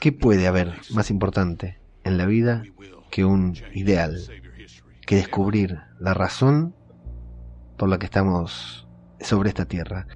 [0.00, 2.62] ¿Qué puede haber más importante en la vida
[3.10, 4.18] que un ideal?
[5.06, 6.74] Que descubrir la razón
[7.76, 8.86] por la que estamos
[9.20, 10.06] sobre esta tierra.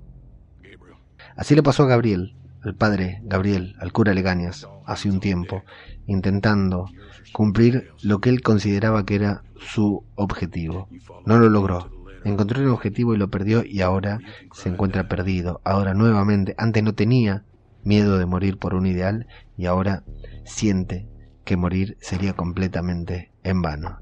[1.37, 5.65] Así le pasó a Gabriel, al padre Gabriel, al cura Legañas, hace un tiempo,
[6.07, 6.89] intentando
[7.33, 10.89] cumplir lo que él consideraba que era su objetivo.
[11.25, 12.02] No lo logró.
[12.25, 14.21] Encontró el objetivo y lo perdió y ahora
[14.53, 15.61] se encuentra perdido.
[15.65, 17.45] Ahora nuevamente, antes no tenía
[17.85, 19.27] miedo de morir por un ideal
[19.57, 20.05] y ahora
[20.45, 21.09] siente
[21.45, 24.01] que morir sería completamente en vano.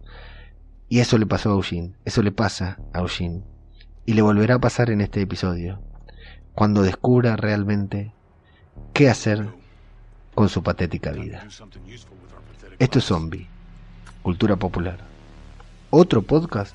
[0.88, 3.44] Y eso le pasó a Eugene, eso le pasa a Eugene.
[4.04, 5.80] Y le volverá a pasar en este episodio,
[6.54, 8.12] cuando descubra realmente
[8.92, 9.48] qué hacer
[10.34, 11.46] con su patética vida.
[12.78, 13.46] Esto es Zombie,
[14.22, 14.98] Cultura Popular.
[15.90, 16.74] Otro podcast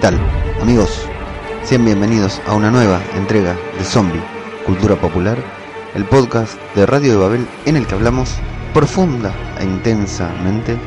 [0.00, 0.18] tal,
[0.62, 1.06] amigos?
[1.62, 4.22] Sean bienvenidos a una nueva entrega de Zombie,
[4.64, 5.36] Cultura Popular,
[5.94, 8.30] el podcast de Radio de Babel en el que hablamos
[8.72, 10.78] profunda e intensamente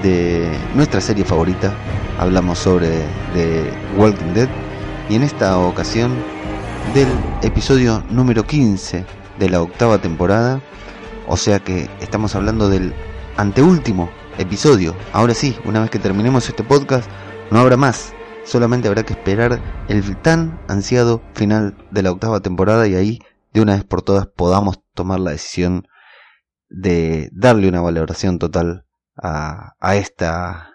[0.00, 1.74] de nuestra serie favorita.
[2.20, 2.88] Hablamos sobre
[3.34, 4.48] The Walking Dead
[5.08, 6.14] y en esta ocasión
[6.94, 7.08] del
[7.42, 9.04] episodio número 15
[9.40, 10.60] de la octava temporada.
[11.26, 12.94] O sea que estamos hablando del
[13.36, 14.08] anteúltimo
[14.38, 14.94] episodio.
[15.12, 17.10] Ahora sí, una vez que terminemos este podcast,
[17.50, 18.14] no habrá más.
[18.44, 23.18] Solamente habrá que esperar el tan ansiado final de la octava temporada y ahí
[23.52, 25.86] de una vez por todas podamos tomar la decisión
[26.68, 28.86] de darle una valoración total
[29.16, 30.72] a, a esta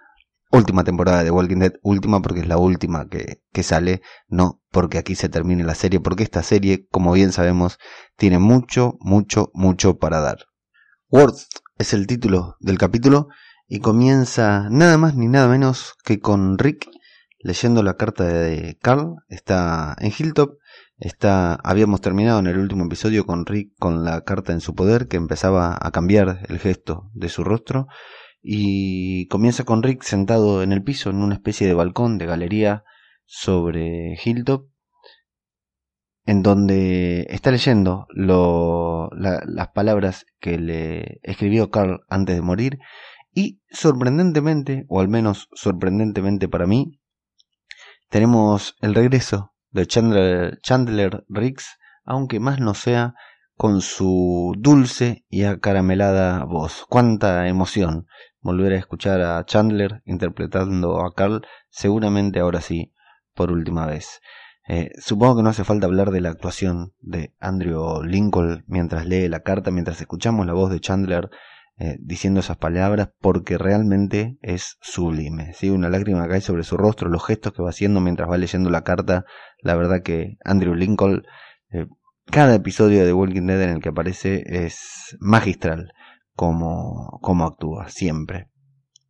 [0.51, 1.73] última temporada de Walking Dead.
[1.81, 5.99] Última porque es la última que, que sale, no porque aquí se termine la serie,
[5.99, 7.79] porque esta serie, como bien sabemos,
[8.15, 10.45] tiene mucho, mucho, mucho para dar.
[11.09, 11.47] Words
[11.77, 13.27] es el título del capítulo
[13.67, 16.87] y comienza nada más ni nada menos que con Rick
[17.39, 20.57] leyendo la carta de Carl, está en Hilltop,
[20.97, 25.07] está, habíamos terminado en el último episodio con Rick con la carta en su poder
[25.07, 27.87] que empezaba a cambiar el gesto de su rostro.
[28.41, 32.83] Y comienza con Rick sentado en el piso en una especie de balcón de galería
[33.25, 34.67] sobre Hilltop
[36.27, 42.79] en donde está leyendo las palabras que le escribió Carl antes de morir.
[43.33, 46.99] Y sorprendentemente, o al menos sorprendentemente para mí,
[48.09, 53.13] tenemos el regreso de Chandler, Riggs, aunque más no sea
[53.55, 56.85] con su dulce y acaramelada voz.
[56.87, 58.07] Cuánta emoción
[58.39, 62.93] volver a escuchar a Chandler interpretando a Carl, seguramente ahora sí,
[63.33, 64.21] por última vez.
[64.69, 69.27] Eh, supongo que no hace falta hablar de la actuación de Andrew Lincoln mientras lee
[69.29, 71.29] la carta, mientras escuchamos la voz de Chandler
[71.79, 75.53] eh, diciendo esas palabras, porque realmente es sublime.
[75.53, 75.69] ¿sí?
[75.69, 78.83] Una lágrima cae sobre su rostro, los gestos que va haciendo mientras va leyendo la
[78.83, 79.25] carta.
[79.61, 81.23] La verdad que Andrew Lincoln,
[81.71, 81.85] eh,
[82.25, 85.91] cada episodio de Walking Dead en el que aparece es magistral
[86.33, 88.49] como, como actúa, siempre.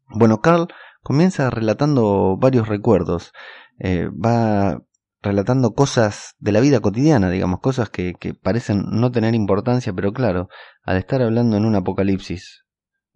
[0.09, 0.67] Bueno, Carl
[1.03, 3.31] comienza relatando varios recuerdos.
[3.79, 4.81] Eh, va
[5.21, 10.13] relatando cosas de la vida cotidiana, digamos, cosas que, que parecen no tener importancia, pero
[10.13, 10.49] claro,
[10.83, 12.65] al estar hablando en un apocalipsis,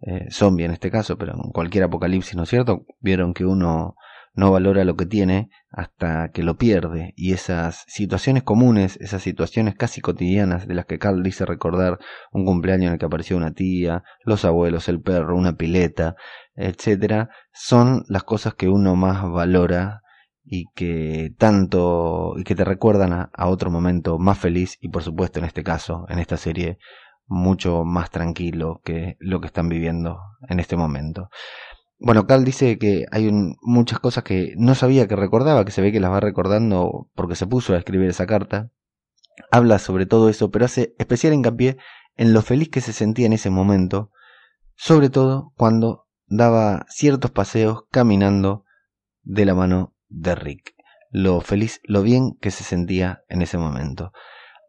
[0.06, 2.84] eh, zombie en este caso, pero en cualquier apocalipsis, ¿no es cierto?
[3.00, 3.94] Vieron que uno
[4.34, 9.74] no valora lo que tiene hasta que lo pierde, y esas situaciones comunes, esas situaciones
[9.74, 11.98] casi cotidianas de las que Carl dice recordar
[12.32, 16.14] un cumpleaños en el que apareció una tía, los abuelos, el perro, una pileta,
[16.54, 20.00] etcétera, son las cosas que uno más valora
[20.44, 25.02] y que tanto y que te recuerdan a, a, otro momento más feliz y por
[25.02, 26.78] supuesto en este caso en esta serie
[27.26, 31.28] mucho más tranquilo que lo que están viviendo en este momento
[32.04, 33.30] bueno, Carl dice que hay
[33.62, 37.36] muchas cosas que no sabía que recordaba, que se ve que las va recordando porque
[37.36, 38.70] se puso a escribir esa carta.
[39.52, 41.76] Habla sobre todo eso, pero hace especial hincapié
[42.16, 44.10] en lo feliz que se sentía en ese momento,
[44.74, 48.64] sobre todo cuando daba ciertos paseos caminando
[49.22, 50.74] de la mano de Rick.
[51.12, 54.12] Lo feliz, lo bien que se sentía en ese momento.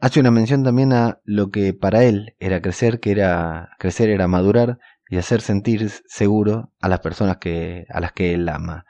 [0.04, 4.28] Hace una mención también a lo que para él era crecer, que era crecer era
[4.28, 4.78] madurar
[5.08, 8.86] y hacer sentir seguro a las personas que a las que él ama.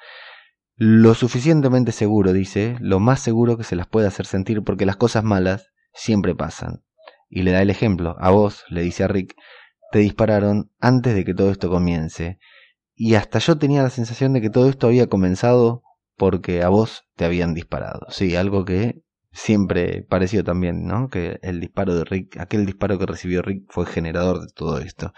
[0.75, 4.95] Lo suficientemente seguro, dice, lo más seguro que se las puede hacer sentir porque las
[4.95, 6.83] cosas malas siempre pasan.
[7.29, 9.35] Y le da el ejemplo, a vos, le dice a Rick,
[9.91, 12.39] te dispararon antes de que todo esto comience.
[12.95, 15.83] Y hasta yo tenía la sensación de que todo esto había comenzado
[16.17, 18.07] porque a vos te habían disparado.
[18.09, 21.09] Sí, algo que siempre pareció también, ¿no?
[21.09, 25.11] Que el disparo de Rick, aquel disparo que recibió Rick fue generador de todo esto.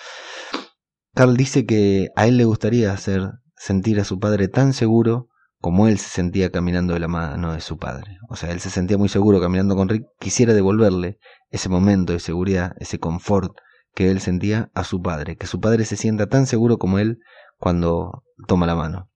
[1.13, 5.29] Carl dice que a él le gustaría hacer sentir a su padre tan seguro
[5.59, 8.17] como él se sentía caminando de la mano de su padre.
[8.29, 11.17] O sea, él se sentía muy seguro caminando con Rick, quisiera devolverle
[11.49, 13.51] ese momento de seguridad, ese confort
[13.93, 17.19] que él sentía a su padre, que su padre se sienta tan seguro como él
[17.57, 19.09] cuando toma la mano.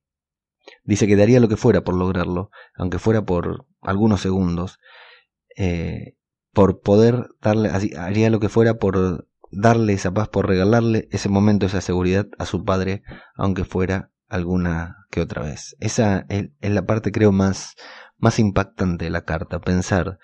[0.84, 4.80] Dice que daría lo que fuera por lograrlo, aunque fuera por algunos segundos,
[5.56, 6.16] eh,
[6.54, 11.66] por poder darle, haría lo que fuera por darle esa paz, por regalarle ese momento,
[11.66, 13.04] esa seguridad a su padre,
[13.36, 15.76] aunque fuera alguna que otra vez.
[15.80, 17.76] Esa es, la parte, creo, más,
[18.18, 20.20] más impactante de la carta, pensar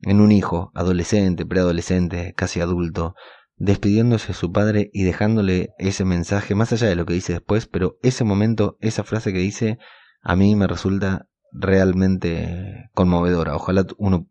[0.00, 3.14] en un hijo, adolescente, preadolescente, casi adulto,
[3.58, 7.66] despidiéndose de su padre y dejándole ese mensaje, más allá de lo que dice después,
[7.66, 9.78] pero ese momento, esa frase que dice,
[10.22, 13.54] a mí me resulta realmente conmovedora.
[13.54, 14.28] Ojalá uno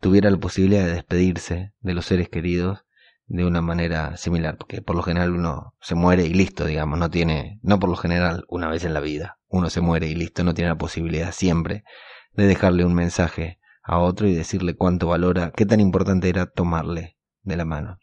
[0.00, 2.84] tuviera la posibilidad de despedirse de los seres queridos
[3.26, 7.10] de una manera similar, porque por lo general uno se muere y listo, digamos, no
[7.10, 10.44] tiene, no por lo general una vez en la vida, uno se muere y listo,
[10.44, 11.84] no tiene la posibilidad siempre
[12.32, 17.18] de dejarle un mensaje a otro y decirle cuánto valora, qué tan importante era tomarle
[17.42, 17.98] de la mano.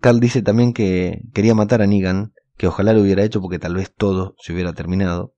[0.00, 3.74] Carl dice también que quería matar a Negan, que ojalá lo hubiera hecho porque tal
[3.74, 5.34] vez todo se hubiera terminado,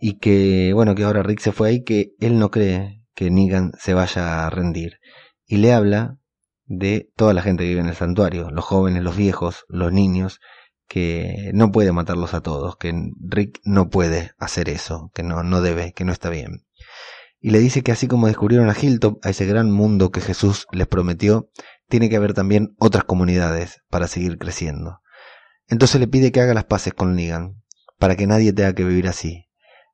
[0.00, 3.72] y que, bueno, que ahora Rick se fue ahí, que él no cree que Negan
[3.78, 4.98] se vaya a rendir.
[5.46, 6.16] Y le habla
[6.64, 10.40] de toda la gente que vive en el santuario, los jóvenes, los viejos, los niños,
[10.88, 15.60] que no puede matarlos a todos, que Rick no puede hacer eso, que no, no
[15.60, 16.64] debe, que no está bien.
[17.40, 20.66] Y le dice que así como descubrieron a Hilltop, a ese gran mundo que Jesús
[20.72, 21.50] les prometió,
[21.90, 25.00] tiene que haber también otras comunidades para seguir creciendo.
[25.68, 27.62] Entonces le pide que haga las paces con Negan,
[27.98, 29.50] para que nadie tenga que vivir así,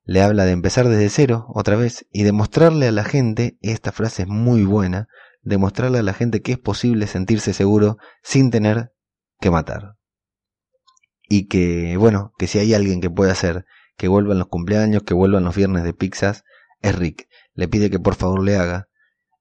[0.08, 4.22] le habla de empezar desde cero otra vez y demostrarle a la gente, esta frase
[4.22, 5.08] es muy buena,
[5.42, 8.92] demostrarle a la gente que es posible sentirse seguro sin tener
[9.40, 9.96] que matar.
[11.28, 13.66] Y que, bueno, que si hay alguien que puede hacer
[13.96, 16.44] que vuelvan los cumpleaños, que vuelvan los viernes de pizzas,
[16.82, 17.26] es Rick.
[17.54, 18.88] Le pide que por favor le haga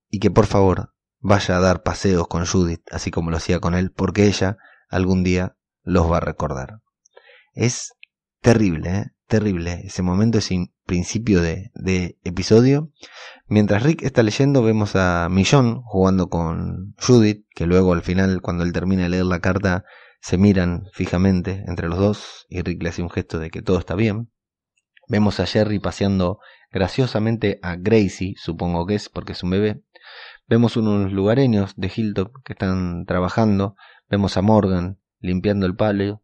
[0.10, 0.95] y que por favor
[1.26, 4.58] vaya a dar paseos con Judith, así como lo hacía con él, porque ella
[4.90, 6.82] algún día los va a recordar.
[7.54, 7.94] Es
[8.42, 9.06] terrible, ¿eh?
[9.28, 12.92] terrible ese momento, ese principio de, de, episodio.
[13.48, 18.64] Mientras Rick está leyendo, vemos a Millón jugando con Judith, que luego al final, cuando
[18.64, 19.84] él termina de leer la carta,
[20.22, 23.80] se miran fijamente entre los dos y Rick le hace un gesto de que todo
[23.80, 24.30] está bien.
[25.08, 26.38] Vemos a Jerry paseando
[26.72, 29.82] graciosamente a Gracie, supongo que es porque es un bebé.
[30.48, 33.76] Vemos unos lugareños de Hilltop que están trabajando.
[34.10, 36.22] Vemos a Morgan limpiando el palio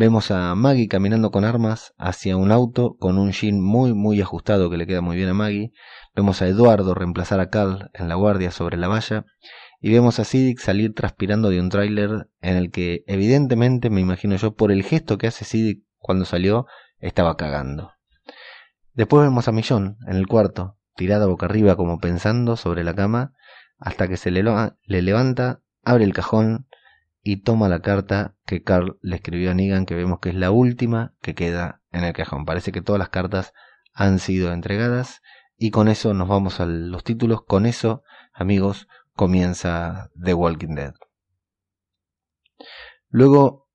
[0.00, 4.70] Vemos a Maggie caminando con armas hacia un auto con un jean muy muy ajustado
[4.70, 5.72] que le queda muy bien a Maggie.
[6.14, 9.24] Vemos a Eduardo reemplazar a Carl en la guardia sobre la valla.
[9.80, 14.36] Y vemos a Siddick salir transpirando de un tráiler en el que evidentemente, me imagino
[14.36, 16.66] yo, por el gesto que hace Siddick cuando salió,
[17.00, 17.92] estaba cagando.
[18.92, 23.32] Después vemos a Millón en el cuarto, tirada boca arriba como pensando sobre la cama,
[23.78, 26.68] hasta que se le, le levanta, abre el cajón
[27.22, 30.50] y toma la carta que Carl le escribió a Negan, que vemos que es la
[30.50, 32.44] última que queda en el cajón.
[32.44, 33.52] Parece que todas las cartas
[33.92, 35.20] han sido entregadas
[35.56, 37.42] y con eso nos vamos a los títulos.
[37.44, 40.94] Con eso, amigos, comienza The Walking Dead.
[43.08, 43.67] Luego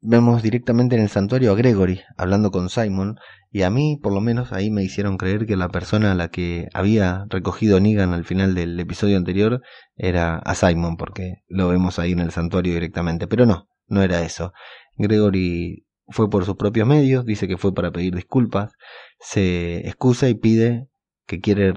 [0.00, 3.18] vemos directamente en el santuario a Gregory hablando con Simon
[3.50, 6.28] y a mí por lo menos ahí me hicieron creer que la persona a la
[6.28, 9.62] que había recogido Negan al final del episodio anterior
[9.96, 13.26] era a Simon porque lo vemos ahí en el santuario directamente.
[13.26, 14.52] Pero no, no era eso.
[14.96, 18.72] Gregory fue por sus propios medios dice que fue para pedir disculpas
[19.20, 20.88] se excusa y pide
[21.26, 21.74] que quiere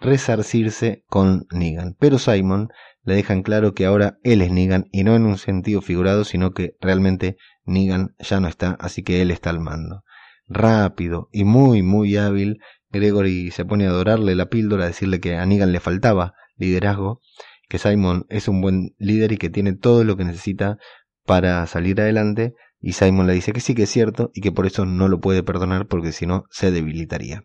[0.00, 1.96] resarcirse con Negan.
[1.98, 2.68] Pero Simon
[3.06, 6.50] le dejan claro que ahora él es Negan y no en un sentido figurado, sino
[6.50, 10.02] que realmente Negan ya no está, así que él está al mando.
[10.48, 12.58] Rápido y muy, muy hábil,
[12.90, 17.20] Gregory se pone a adorarle la píldora, a decirle que a Negan le faltaba liderazgo,
[17.68, 20.78] que Simon es un buen líder y que tiene todo lo que necesita
[21.24, 24.66] para salir adelante, y Simon le dice que sí que es cierto y que por
[24.66, 27.44] eso no lo puede perdonar porque si no se debilitaría.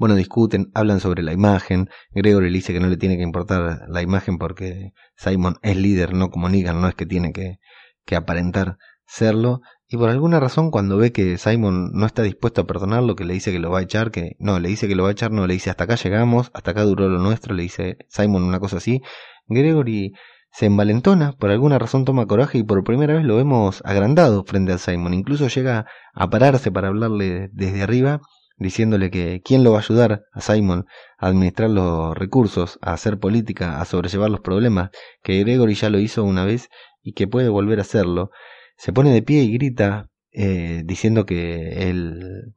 [0.00, 1.90] Bueno, discuten, hablan sobre la imagen.
[2.12, 6.14] Gregory le dice que no le tiene que importar la imagen porque Simon es líder,
[6.14, 7.58] no como no es que tiene que,
[8.06, 9.60] que aparentar serlo.
[9.88, 13.34] Y por alguna razón, cuando ve que Simon no está dispuesto a perdonarlo, que le
[13.34, 15.32] dice que lo va a echar, que no, le dice que lo va a echar,
[15.32, 18.58] no, le dice hasta acá llegamos, hasta acá duró lo nuestro, le dice Simon una
[18.58, 19.02] cosa así.
[19.48, 20.14] Gregory
[20.50, 24.72] se envalentona, por alguna razón toma coraje y por primera vez lo vemos agrandado frente
[24.72, 25.12] a Simon.
[25.12, 28.22] Incluso llega a pararse para hablarle desde arriba,
[28.60, 30.86] diciéndole que quién lo va a ayudar a Simon
[31.18, 34.90] a administrar los recursos, a hacer política, a sobrellevar los problemas,
[35.22, 36.68] que Gregory ya lo hizo una vez
[37.02, 38.30] y que puede volver a hacerlo.
[38.76, 42.52] Se pone de pie y grita eh, diciendo que él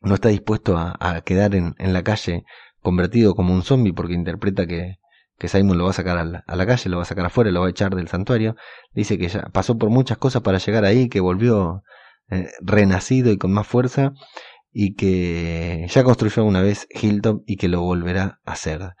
[0.00, 2.44] no está dispuesto a, quedar en, en la calle
[2.80, 4.96] convertido como un zombie porque interpreta que,
[5.38, 7.60] que Simon lo va a sacar a la, calle, lo va a sacar afuera, lo
[7.60, 8.56] va a echar del santuario.
[8.94, 11.82] Dice que ya pasó por muchas cosas para llegar ahí, que volvió
[12.30, 14.12] eh, renacido y con más fuerza
[14.72, 18.94] y que ya construyó una vez Hilltop y que lo volverá a hacer.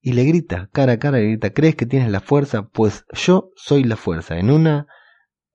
[0.00, 2.68] Y le grita, cara a cara, le grita, ¿crees que tienes la fuerza?
[2.68, 4.38] Pues yo soy la fuerza.
[4.38, 4.86] En una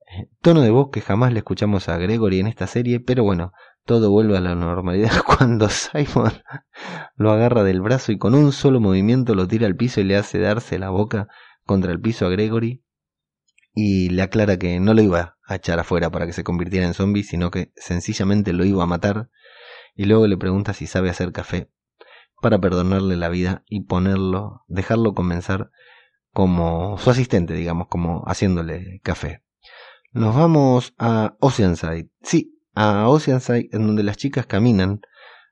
[0.06, 3.52] eh, tono de voz que jamás le escuchamos a Gregory en esta serie, pero bueno,
[3.84, 6.32] todo vuelve a la normalidad cuando Simon
[7.16, 10.16] lo agarra del brazo y con un solo movimiento lo tira al piso y le
[10.16, 11.28] hace darse la boca
[11.64, 12.82] contra el piso a Gregory
[13.74, 16.94] y le aclara que no lo iba a echar afuera para que se convirtiera en
[16.94, 19.30] zombie, sino que sencillamente lo iba a matar
[19.94, 21.70] y luego le pregunta si sabe hacer café
[22.40, 25.70] para perdonarle la vida y ponerlo, dejarlo comenzar
[26.32, 29.42] como su asistente, digamos, como haciéndole café.
[30.12, 32.10] Nos vamos a Oceanside.
[32.22, 35.00] Sí, a Oceanside, en donde las chicas caminan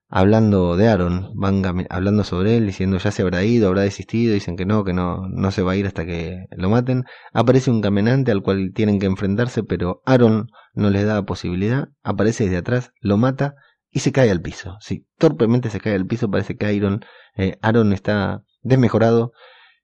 [0.09, 4.57] hablando de Aaron, van hablando sobre él, diciendo ya se habrá ido, habrá desistido, dicen
[4.57, 7.05] que no, que no, no se va a ir hasta que lo maten.
[7.33, 12.45] Aparece un caminante al cual tienen que enfrentarse, pero Aaron no les da posibilidad, aparece
[12.45, 13.55] desde atrás, lo mata
[13.91, 14.77] y se cae al piso.
[14.81, 17.05] Sí, torpemente se cae al piso, parece que Aaron,
[17.37, 19.33] eh, Aaron está desmejorado,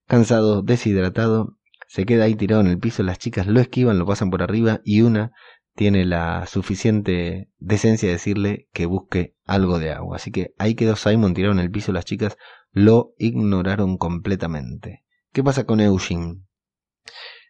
[0.07, 1.57] cansado, deshidratado,
[1.89, 4.81] se queda ahí tirado en el piso, las chicas lo esquivan, lo pasan por arriba
[4.85, 5.33] y una
[5.75, 10.17] tiene la suficiente decencia de decirle que busque algo de agua.
[10.17, 12.37] Así que ahí quedó Simon tirado en el piso, las chicas
[12.73, 15.05] lo ignoraron completamente.
[15.33, 16.43] ¿Qué pasa con Eugene?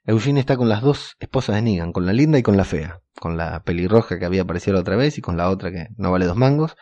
[0.07, 3.01] Eugene está con las dos esposas de Negan, con la linda y con la fea,
[3.19, 6.13] con la pelirroja que había aparecido la otra vez y con la otra que no
[6.13, 6.77] vale dos mangos.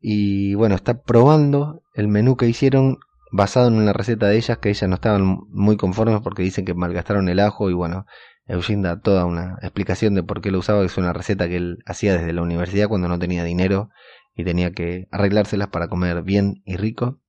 [0.00, 2.98] Y bueno, está probando el menú que hicieron
[3.30, 6.74] basado en una receta de ellas que ellas no estaban muy conformes porque dicen que
[6.74, 8.06] malgastaron el ajo y bueno,
[8.46, 11.56] Eugene da toda una explicación de por qué lo usaba, que es una receta que
[11.56, 13.90] él hacía desde la universidad cuando no tenía dinero
[14.34, 17.20] y tenía que arreglárselas para comer bien y rico.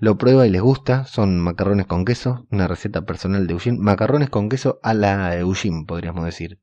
[0.00, 4.30] Lo prueba y les gusta, son macarrones con queso, una receta personal de Eugene, macarrones
[4.30, 6.58] con queso a la Eugene, podríamos decir.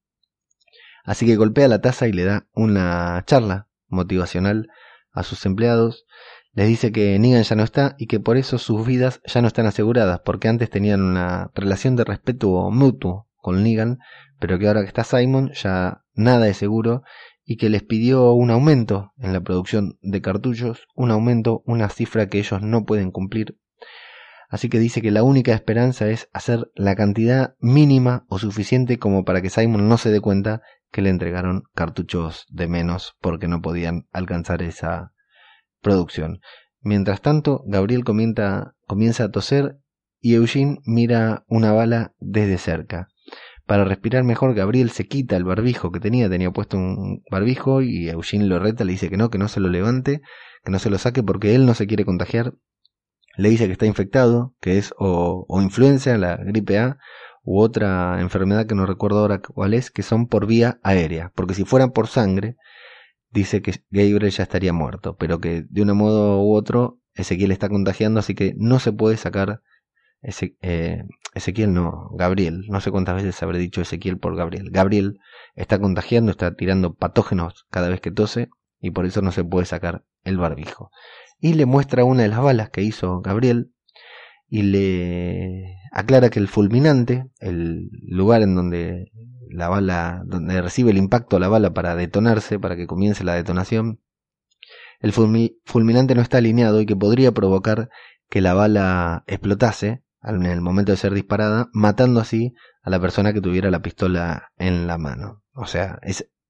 [1.03, 4.69] Así que golpea la taza y le da una charla motivacional
[5.11, 6.07] a sus empleados.
[6.53, 9.47] Les dice que Negan ya no está y que por eso sus vidas ya no
[9.47, 13.99] están aseguradas, porque antes tenían una relación de respeto mutuo con Negan,
[14.39, 17.03] pero que ahora que está Simon ya nada es seguro
[17.49, 22.27] y que les pidió un aumento en la producción de cartuchos, un aumento, una cifra
[22.27, 23.57] que ellos no pueden cumplir.
[24.49, 29.23] Así que dice que la única esperanza es hacer la cantidad mínima o suficiente como
[29.23, 30.61] para que Simon no se dé cuenta
[30.91, 35.13] que le entregaron cartuchos de menos porque no podían alcanzar esa
[35.81, 36.41] producción.
[36.81, 38.73] Mientras tanto, Gabriel comienza,
[39.23, 39.77] a toser
[40.19, 43.07] y Eugene mira una bala desde cerca.
[43.67, 48.07] Para respirar mejor, Gabriel se quita el barbijo que tenía, tenía puesto un barbijo y
[48.07, 50.21] Eugene lo reta, le dice que no, que no se lo levante,
[50.63, 52.53] que no se lo saque porque él no se quiere contagiar.
[53.35, 56.97] Le dice que está infectado, que es o, o influenza, la gripe A,
[57.43, 61.53] u otra enfermedad que no recuerdo ahora cuál es, que son por vía aérea, porque
[61.53, 62.55] si fueran por sangre,
[63.31, 67.67] dice que Gabriel ya estaría muerto, pero que de un modo u otro Ezequiel está
[67.67, 69.61] contagiando, así que no se puede sacar
[70.21, 71.03] eh,
[71.37, 74.69] Ezequiel no, Gabriel, no sé cuántas veces habré dicho Ezequiel por Gabriel.
[74.71, 75.19] Gabriel
[75.55, 79.65] está contagiando, está tirando patógenos cada vez que tose y por eso no se puede
[79.65, 80.91] sacar el barbijo.
[81.39, 83.71] Y le muestra una de las balas que hizo Gabriel
[84.49, 89.11] y le aclara que el fulminante, el lugar en donde
[89.49, 93.99] la bala, donde recibe el impacto la bala para detonarse, para que comience la detonación,
[94.99, 97.89] el fulminante no está alineado y que podría provocar
[98.29, 100.01] que la bala explotase
[100.35, 104.49] en el momento de ser disparada, matando así a la persona que tuviera la pistola
[104.57, 105.43] en la mano.
[105.53, 105.99] O sea,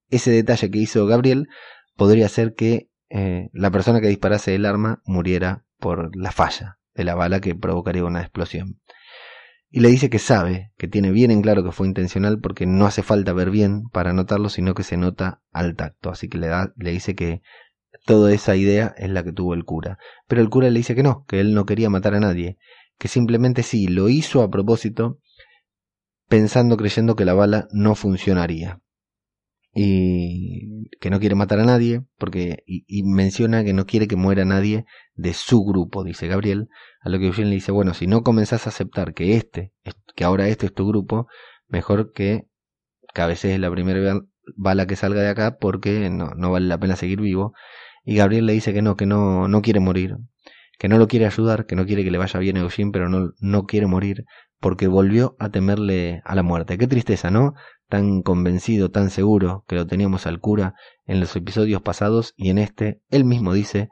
[0.10, 1.48] ese detalle que hizo Gabriel
[1.96, 7.04] podría ser que eh, la persona que disparase el arma muriera por la falla de
[7.04, 8.80] la bala que provocaría una explosión.
[9.70, 12.86] Y le dice que sabe, que tiene bien en claro que fue intencional porque no
[12.86, 16.10] hace falta ver bien para notarlo, sino que se nota al tacto.
[16.10, 17.42] Así que le, da, le dice que
[18.06, 19.98] toda esa idea es la que tuvo el cura.
[20.28, 22.58] Pero el cura le dice que no, que él no quería matar a nadie,
[22.98, 25.20] que simplemente sí, lo hizo a propósito,
[26.28, 28.82] pensando, creyendo que la bala no funcionaría
[29.74, 34.44] y que no quiere matar a nadie, porque y, menciona que no quiere que muera
[34.44, 36.68] nadie de su grupo, dice Gabriel,
[37.02, 39.74] a lo que Eugene le dice, bueno, si no comenzás a aceptar que este,
[40.16, 41.28] que ahora este es tu grupo,
[41.68, 42.48] mejor que
[43.14, 44.20] cabecees la primera
[44.56, 47.54] bala que salga de acá porque no, no vale la pena seguir vivo.
[48.04, 50.16] Y Gabriel le dice que no, que no, no quiere morir,
[50.78, 53.10] que no lo quiere ayudar, que no quiere que le vaya bien a Eugene, pero
[53.10, 54.26] no, no quiere morir
[54.60, 56.78] porque volvió a temerle a la muerte.
[56.78, 57.54] Qué tristeza, ¿no?
[57.88, 62.58] tan convencido, tan seguro que lo teníamos al cura en los episodios pasados y en
[62.58, 63.90] este él mismo dice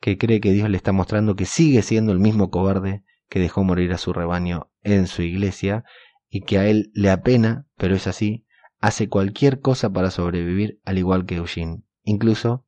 [0.00, 3.62] que cree que Dios le está mostrando que sigue siendo el mismo cobarde que dejó
[3.62, 5.84] morir a su rebaño en su iglesia
[6.28, 8.44] y que a él le apena, pero es así,
[8.80, 12.66] hace cualquier cosa para sobrevivir al igual que Eugene, incluso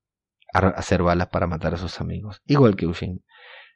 [0.52, 3.21] hacer balas para matar a sus amigos, igual que Eugene.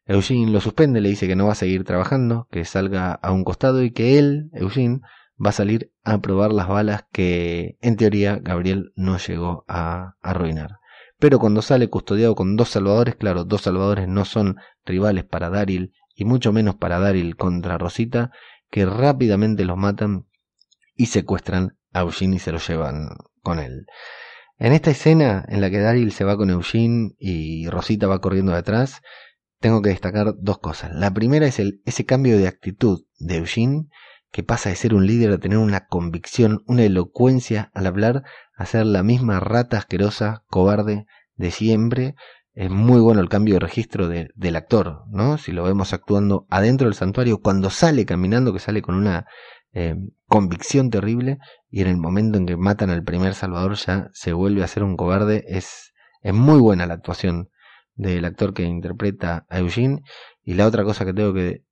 [0.06, 3.44] Eugene lo suspende, le dice que no va a seguir trabajando, que salga a un
[3.44, 5.00] costado y que él, Eugene,
[5.44, 10.78] va a salir a probar las balas que en teoría Gabriel no llegó a arruinar.
[11.18, 15.92] Pero cuando sale custodiado con dos salvadores, claro, dos salvadores no son rivales para Daryl
[16.14, 18.30] y mucho menos para Daryl contra Rosita,
[18.70, 20.26] que rápidamente los matan
[20.94, 23.08] y secuestran a Eugene y se lo llevan
[23.42, 23.86] con él.
[24.58, 28.52] En esta escena en la que Daryl se va con Eugene y Rosita va corriendo
[28.52, 29.00] detrás,
[29.64, 30.92] tengo que destacar dos cosas.
[30.94, 33.86] La primera es el, ese cambio de actitud de Eugene
[34.30, 38.24] que pasa de ser un líder a tener una convicción, una elocuencia al hablar,
[38.58, 41.06] a ser la misma rata asquerosa, cobarde
[41.36, 42.14] de siempre.
[42.52, 45.38] Es muy bueno el cambio de registro del actor, ¿no?
[45.38, 49.24] Si lo vemos actuando adentro del santuario, cuando sale caminando, que sale con una
[49.72, 49.94] eh,
[50.26, 51.38] convicción terrible,
[51.70, 54.82] y en el momento en que matan al primer Salvador ya se vuelve a ser
[54.82, 57.48] un cobarde, es, es muy buena la actuación
[57.94, 60.02] del actor que interpreta a Eugene.
[60.42, 61.64] Y la otra cosa que tengo que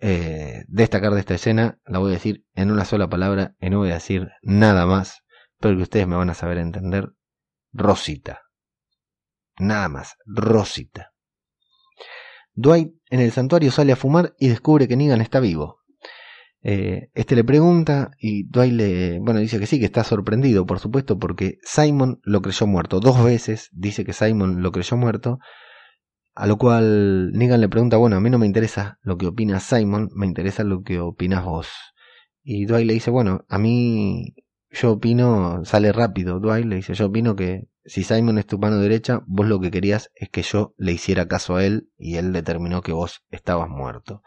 [0.00, 3.78] eh, destacar de esta escena, la voy a decir en una sola palabra y no
[3.78, 5.22] voy a decir nada más,
[5.58, 7.12] pero que ustedes me van a saber entender.
[7.72, 8.42] Rosita.
[9.58, 11.12] Nada más, Rosita.
[12.54, 15.80] Dwight en el santuario sale a fumar y descubre que Negan está vivo.
[16.62, 20.78] Eh, este le pregunta y Dwight le, bueno, dice que sí, que está sorprendido, por
[20.78, 23.00] supuesto, porque Simon lo creyó muerto.
[23.00, 25.40] Dos veces dice que Simon lo creyó muerto
[26.34, 29.60] a lo cual Negan le pregunta, bueno, a mí no me interesa lo que opina
[29.60, 31.68] Simon, me interesa lo que opinas vos.
[32.42, 34.34] Y Dwight le dice, bueno, a mí
[34.70, 38.78] yo opino, sale rápido, Dwight le dice, yo opino que si Simon es tu mano
[38.78, 42.32] derecha, vos lo que querías es que yo le hiciera caso a él y él
[42.32, 44.22] determinó que vos estabas muerto.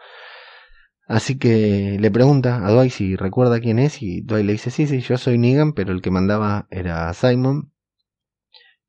[1.08, 4.88] Así que le pregunta a Dwight si recuerda quién es y Dwight le dice, sí,
[4.88, 7.72] sí, yo soy Negan, pero el que mandaba era Simon.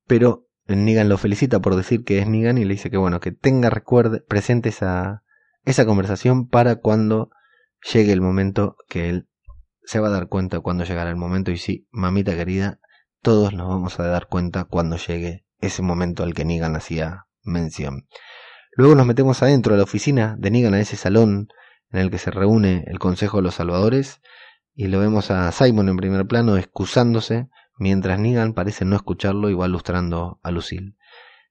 [0.06, 3.32] Pero Negan lo felicita por decir que es Negan y le dice que bueno, que
[3.32, 3.70] tenga
[4.28, 5.22] presente esa,
[5.64, 7.30] esa conversación para cuando
[7.92, 9.28] llegue el momento que él
[9.84, 11.50] se va a dar cuenta cuando llegará el momento.
[11.50, 12.80] Y sí, mamita querida,
[13.22, 18.06] todos nos vamos a dar cuenta cuando llegue ese momento al que Negan hacía mención.
[18.72, 21.48] Luego nos metemos adentro de la oficina de Negan, a ese salón
[21.90, 24.20] en el que se reúne el Consejo de los Salvadores,
[24.74, 27.48] y lo vemos a Simon en primer plano excusándose
[27.78, 30.94] mientras Negan parece no escucharlo y va lustrando a Lucille.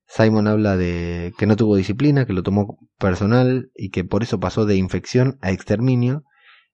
[0.08, 4.40] Simon habla de que no tuvo disciplina, que lo tomó personal y que por eso
[4.40, 6.24] pasó de infección a exterminio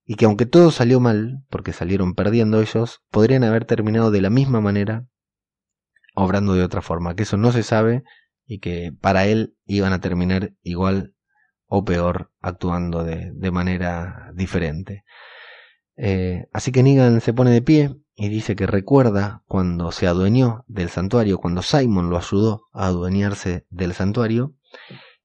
[0.05, 4.29] y que aunque todo salió mal, porque salieron perdiendo ellos, podrían haber terminado de la
[4.29, 5.07] misma manera,
[6.13, 8.03] obrando de otra forma, que eso no se sabe
[8.45, 11.15] y que para él iban a terminar igual
[11.65, 15.03] o peor actuando de, manera diferente.
[15.95, 20.63] Eh, así que Negan se pone de pie y dice que recuerda cuando se adueñó
[20.67, 24.53] del santuario, cuando Simon lo ayudó a adueñarse del santuario,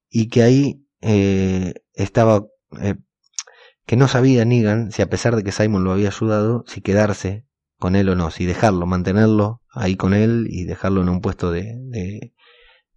[0.09, 2.47] y que ahí eh, estaba,
[2.81, 2.97] eh,
[3.87, 7.47] que no sabía Negan si a pesar de que Simon lo había ayudado, si quedarse
[7.79, 11.51] con él o no, si dejarlo, mantenerlo ahí con él y dejarlo en un puesto
[11.51, 12.33] de, de,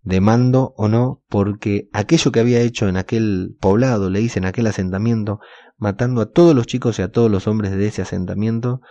[0.02, 4.46] de mando o no, porque aquello que había hecho en aquel poblado, le dice en
[4.46, 5.40] aquel asentamiento,
[5.78, 8.82] matando a todos los chicos y a todos los hombres de ese asentamiento,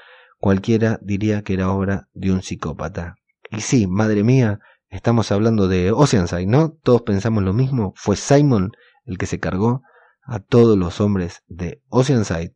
[0.40, 3.14] cualquiera diría que era obra de un psicópata.
[3.50, 6.72] Y sí, madre mía, estamos hablando de Oceanside, ¿no?
[6.82, 7.92] Todos pensamos lo mismo.
[7.94, 8.72] Fue Simon
[9.04, 9.82] el que se cargó
[10.24, 12.54] a todos los hombres de Oceanside.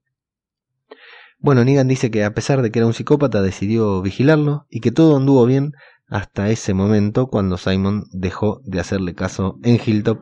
[1.38, 4.92] Bueno, Negan dice que a pesar de que era un psicópata decidió vigilarlo y que
[4.92, 5.72] todo anduvo bien
[6.08, 10.20] hasta ese momento cuando Simon dejó de hacerle caso en Hilltop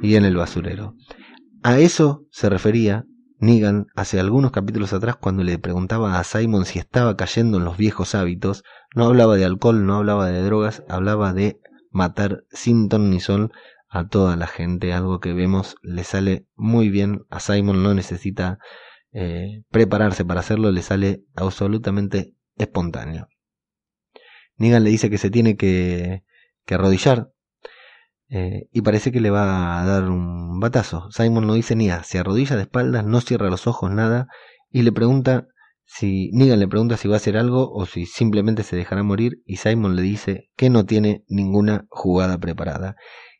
[0.00, 0.94] y en el basurero.
[1.62, 3.04] A eso se refería
[3.40, 7.78] Negan hace algunos capítulos atrás cuando le preguntaba a Simon si estaba cayendo en los
[7.78, 11.58] viejos hábitos, no hablaba de alcohol, no hablaba de drogas, hablaba de
[11.90, 13.50] matar sin ton ni sol
[13.88, 18.58] a toda la gente, algo que vemos le sale muy bien a Simon, no necesita
[19.12, 23.28] eh, prepararse para hacerlo, le sale absolutamente espontáneo.
[24.56, 26.24] Negan le dice que se tiene que,
[26.66, 27.30] que arrodillar
[28.30, 31.10] eh, y parece que le va a dar un batazo.
[31.10, 34.28] Simon no dice ni a, se arrodilla de espaldas, no cierra los ojos, nada,
[34.70, 35.48] y le pregunta
[35.84, 39.42] si, Negan le pregunta si va a hacer algo o si simplemente se dejará morir,
[39.44, 42.94] y Simon le dice que no tiene ninguna jugada preparada.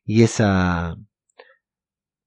[0.04, 0.96] Y esa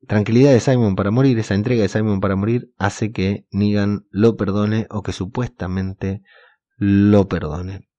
[0.07, 4.37] tranquilidad de Simon para morir, esa entrega de Simon para morir, hace que Negan lo
[4.37, 6.21] perdone o que supuestamente
[6.77, 7.89] lo perdone.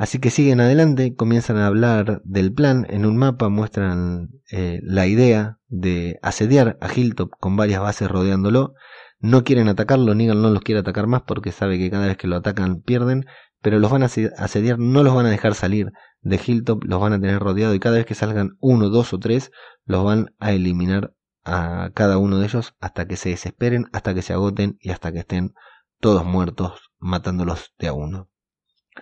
[0.00, 5.06] Así que siguen adelante, comienzan a hablar del plan, en un mapa muestran eh, la
[5.06, 8.72] idea de asediar a Hilltop con varias bases rodeándolo.
[9.18, 12.28] No quieren atacarlo, Negan no los quiere atacar más porque sabe que cada vez que
[12.28, 13.26] lo atacan pierden,
[13.60, 17.12] pero los van a asediar, no los van a dejar salir de Hilltop, los van
[17.12, 19.50] a tener rodeado y cada vez que salgan uno, dos o tres,
[19.84, 21.12] los van a eliminar
[21.44, 25.12] a cada uno de ellos hasta que se desesperen, hasta que se agoten y hasta
[25.12, 25.52] que estén
[26.00, 28.29] todos muertos, matándolos de a uno.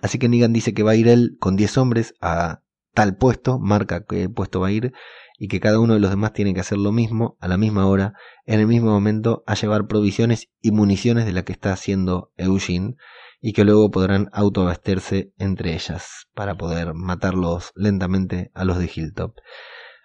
[0.01, 2.61] Así que Negan dice que va a ir él con 10 hombres a
[2.93, 4.93] tal puesto, marca qué puesto va a ir,
[5.37, 7.87] y que cada uno de los demás tiene que hacer lo mismo a la misma
[7.87, 8.13] hora,
[8.45, 12.95] en el mismo momento, a llevar provisiones y municiones de la que está haciendo Eugene,
[13.41, 19.35] y que luego podrán autoabastecerse entre ellas para poder matarlos lentamente a los de Hilltop.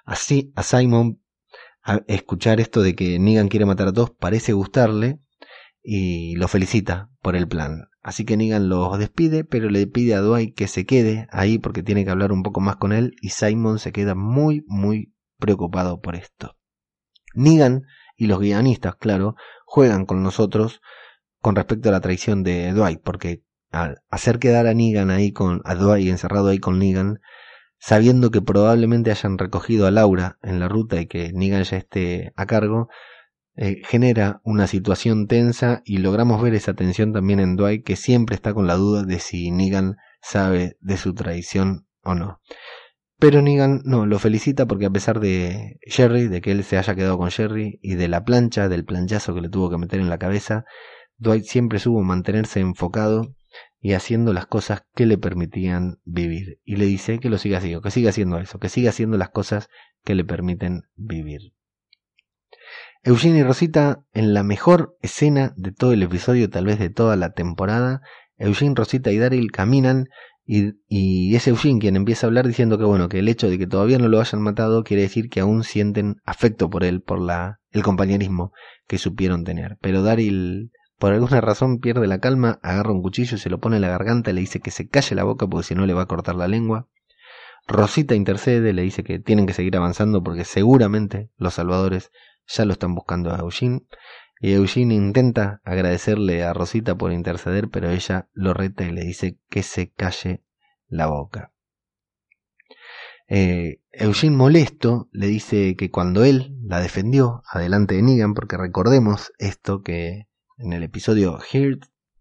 [0.04, 1.20] Así a Simon
[1.82, 5.18] a escuchar esto de que Negan quiere matar a todos parece gustarle
[5.84, 7.88] y lo felicita por el plan.
[8.02, 11.82] Así que Negan los despide, pero le pide a Dwight que se quede ahí porque
[11.82, 16.00] tiene que hablar un poco más con él y Simon se queda muy, muy preocupado
[16.00, 16.56] por esto.
[17.34, 17.82] Negan
[18.16, 20.80] y los guionistas, claro, juegan con nosotros
[21.40, 25.60] con respecto a la traición de Dwight, porque al hacer quedar a Negan ahí con,
[25.64, 27.20] a Dwight encerrado ahí con Negan,
[27.78, 32.32] sabiendo que probablemente hayan recogido a Laura en la ruta y que Negan ya esté
[32.36, 32.88] a cargo,
[33.56, 38.34] eh, genera una situación tensa y logramos ver esa tensión también en Dwight que siempre
[38.34, 42.40] está con la duda de si Negan sabe de su traición o no.
[43.18, 46.94] Pero Negan no, lo felicita porque a pesar de Jerry, de que él se haya
[46.94, 50.10] quedado con Jerry y de la plancha, del planchazo que le tuvo que meter en
[50.10, 50.64] la cabeza,
[51.18, 53.34] Dwight siempre supo mantenerse enfocado
[53.80, 56.58] y haciendo las cosas que le permitían vivir.
[56.64, 59.30] Y le dice que lo siga haciendo, que siga haciendo eso, que siga haciendo las
[59.30, 59.68] cosas
[60.04, 61.52] que le permiten vivir.
[63.06, 67.16] Eugene y Rosita en la mejor escena de todo el episodio, tal vez de toda
[67.16, 68.00] la temporada.
[68.38, 70.06] Eugene, Rosita y Daryl caminan
[70.46, 73.58] y, y, es Eugene quien empieza a hablar diciendo que bueno, que el hecho de
[73.58, 77.20] que todavía no lo hayan matado quiere decir que aún sienten afecto por él, por
[77.20, 78.52] la, el compañerismo
[78.86, 79.76] que supieron tener.
[79.82, 83.82] Pero Daryl, por alguna razón, pierde la calma, agarra un cuchillo, se lo pone en
[83.82, 86.06] la garganta, le dice que se calle la boca porque si no le va a
[86.06, 86.88] cortar la lengua.
[87.66, 92.10] Rosita intercede, le dice que tienen que seguir avanzando porque seguramente los salvadores
[92.46, 93.82] ya lo están buscando a Eugene.
[94.40, 99.38] Y Eugene intenta agradecerle a Rosita por interceder, pero ella lo reta y le dice
[99.48, 100.44] que se calle
[100.86, 101.52] la boca.
[103.26, 109.32] Eh, Eugene molesto le dice que cuando él la defendió adelante de Negan, porque recordemos
[109.38, 110.28] esto que
[110.58, 111.38] en el episodio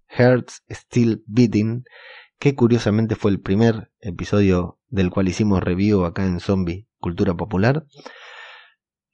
[0.08, 1.84] Hearts Still Beating,
[2.40, 7.86] que curiosamente fue el primer episodio del cual hicimos review acá en Zombie Cultura Popular,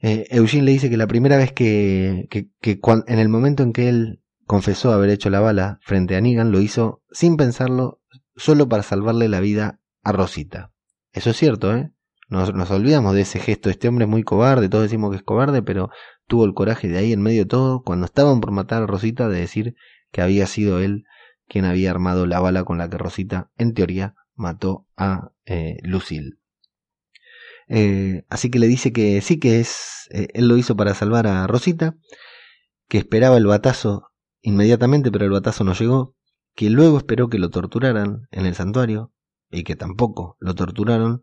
[0.01, 4.21] eh, Eugene le dice que la primera vez que, en el momento en que él
[4.45, 8.01] confesó haber hecho la bala frente a Negan, lo hizo sin pensarlo,
[8.35, 10.71] solo para salvarle la vida a Rosita.
[11.11, 11.91] Eso es cierto, ¿eh?
[12.29, 13.69] Nos, nos olvidamos de ese gesto.
[13.69, 15.89] Este hombre es muy cobarde, todos decimos que es cobarde, pero
[16.27, 19.27] tuvo el coraje de ahí en medio de todo, cuando estaban por matar a Rosita,
[19.27, 19.75] de decir
[20.11, 21.03] que había sido él
[21.47, 26.37] quien había armado la bala con la que Rosita, en teoría, mató a eh, Lucille.
[27.69, 31.27] Eh, así que le dice que sí, que es, eh, él lo hizo para salvar
[31.27, 31.95] a Rosita,
[32.87, 34.09] que esperaba el batazo
[34.41, 36.15] inmediatamente, pero el batazo no llegó,
[36.55, 39.13] que luego esperó que lo torturaran en el santuario,
[39.51, 41.21] y que tampoco lo torturaron,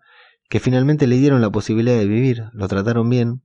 [0.48, 3.42] que finalmente le dieron la posibilidad de vivir, lo trataron bien,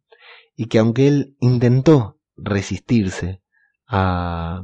[0.56, 3.42] y que aunque él intentó resistirse
[3.88, 4.64] a,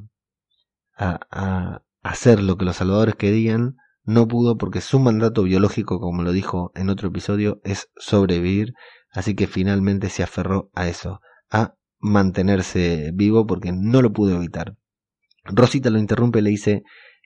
[0.95, 6.23] a, a hacer lo que los salvadores querían, no pudo porque su mandato biológico, como
[6.23, 8.73] lo dijo en otro episodio, es sobrevivir,
[9.11, 11.19] así que finalmente se aferró a eso,
[11.51, 14.77] a mantenerse vivo porque no lo pudo evitar.
[15.43, 16.83] Rosita lo interrumpe y le dice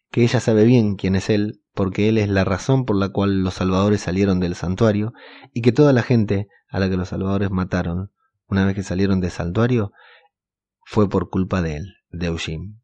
[0.09, 3.43] que ella sabe bien quién es él, porque él es la razón por la cual
[3.43, 5.13] los salvadores salieron del santuario
[5.53, 8.11] y que toda la gente a la que los salvadores mataron
[8.47, 9.91] una vez que salieron del santuario
[10.83, 12.80] fue por culpa de él, de Eugene.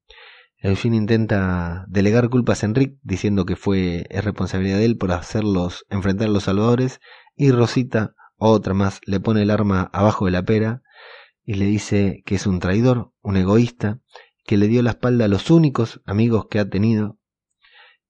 [0.59, 5.85] Eugene intenta delegar culpas a Enric diciendo que fue es responsabilidad de él por hacerlos
[5.89, 6.99] enfrentar a los salvadores
[7.35, 10.81] y Rosita, otra más, le pone el arma abajo de la pera
[11.43, 13.99] y le dice que es un traidor, un egoísta,
[14.45, 17.19] que le dio la espalda a los únicos amigos que ha tenido,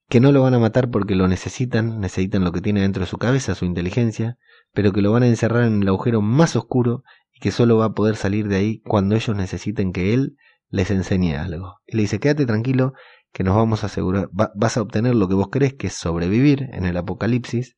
[0.07, 3.07] que no lo van a matar porque lo necesitan, necesitan lo que tiene dentro de
[3.07, 4.37] su cabeza, su inteligencia,
[4.73, 7.85] pero que lo van a encerrar en el agujero más oscuro y que solo va
[7.85, 10.37] a poder salir de ahí cuando ellos necesiten que él
[10.69, 11.75] les enseñe algo.
[11.85, 12.93] Y le dice, quédate tranquilo,
[13.31, 16.69] que nos vamos a asegurar, vas a obtener lo que vos crees que es sobrevivir
[16.73, 17.75] en el apocalipsis,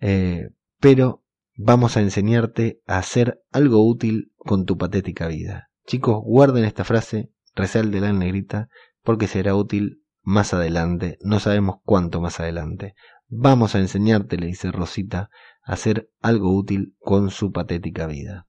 [0.00, 0.48] eh,
[0.80, 1.22] pero
[1.56, 5.70] vamos a enseñarte a hacer algo útil con tu patética vida.
[5.86, 8.68] Chicos, guarden esta frase, resalte la negrita,
[9.02, 12.94] porque será útil más adelante, no sabemos cuánto más adelante.
[13.28, 15.30] Vamos a enseñarte, le dice Rosita,
[15.62, 18.46] a hacer algo útil con su patética vida.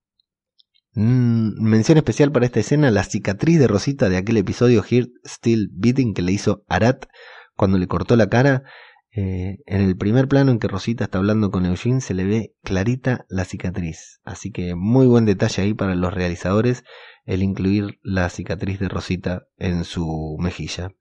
[0.95, 5.69] Mm, mención especial para esta escena, la cicatriz de Rosita de aquel episodio Heart Still
[5.73, 7.07] Beating que le hizo Arat
[7.55, 8.63] cuando le cortó la cara.
[9.11, 12.53] Eh, en el primer plano en que Rosita está hablando con Eugene se le ve
[12.63, 14.21] clarita la cicatriz.
[14.23, 16.83] Así que muy buen detalle ahí para los realizadores
[17.25, 20.91] el incluir la cicatriz de Rosita en su mejilla.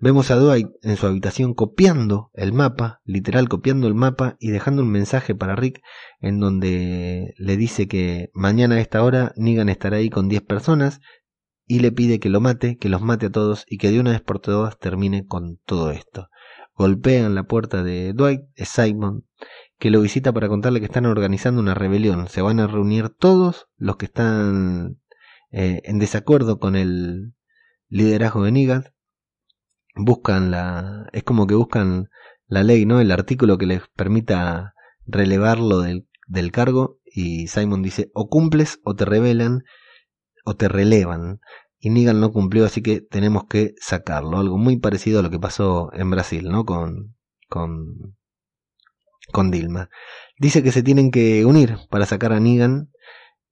[0.00, 4.82] Vemos a Dwight en su habitación copiando el mapa, literal copiando el mapa y dejando
[4.82, 5.82] un mensaje para Rick
[6.20, 11.00] en donde le dice que mañana a esta hora Negan estará ahí con 10 personas
[11.66, 14.12] y le pide que lo mate, que los mate a todos y que de una
[14.12, 16.28] vez por todas termine con todo esto.
[16.76, 19.26] Golpean la puerta de Dwight, es Simon,
[19.80, 22.28] que lo visita para contarle que están organizando una rebelión.
[22.28, 25.00] Se van a reunir todos los que están
[25.50, 27.34] eh, en desacuerdo con el
[27.88, 28.84] liderazgo de Negan
[29.98, 32.08] buscan la, es como que buscan
[32.46, 33.00] la ley, ¿no?
[33.00, 34.74] El artículo que les permita
[35.06, 39.64] relevarlo del, del cargo y Simon dice o cumples o te revelan
[40.44, 41.40] o te relevan.
[41.80, 44.38] Y Negan no cumplió así que tenemos que sacarlo.
[44.38, 47.16] Algo muy parecido a lo que pasó en Brasil no con
[47.48, 48.16] con
[49.32, 49.90] con Dilma.
[50.38, 52.90] Dice que se tienen que unir para sacar a Negan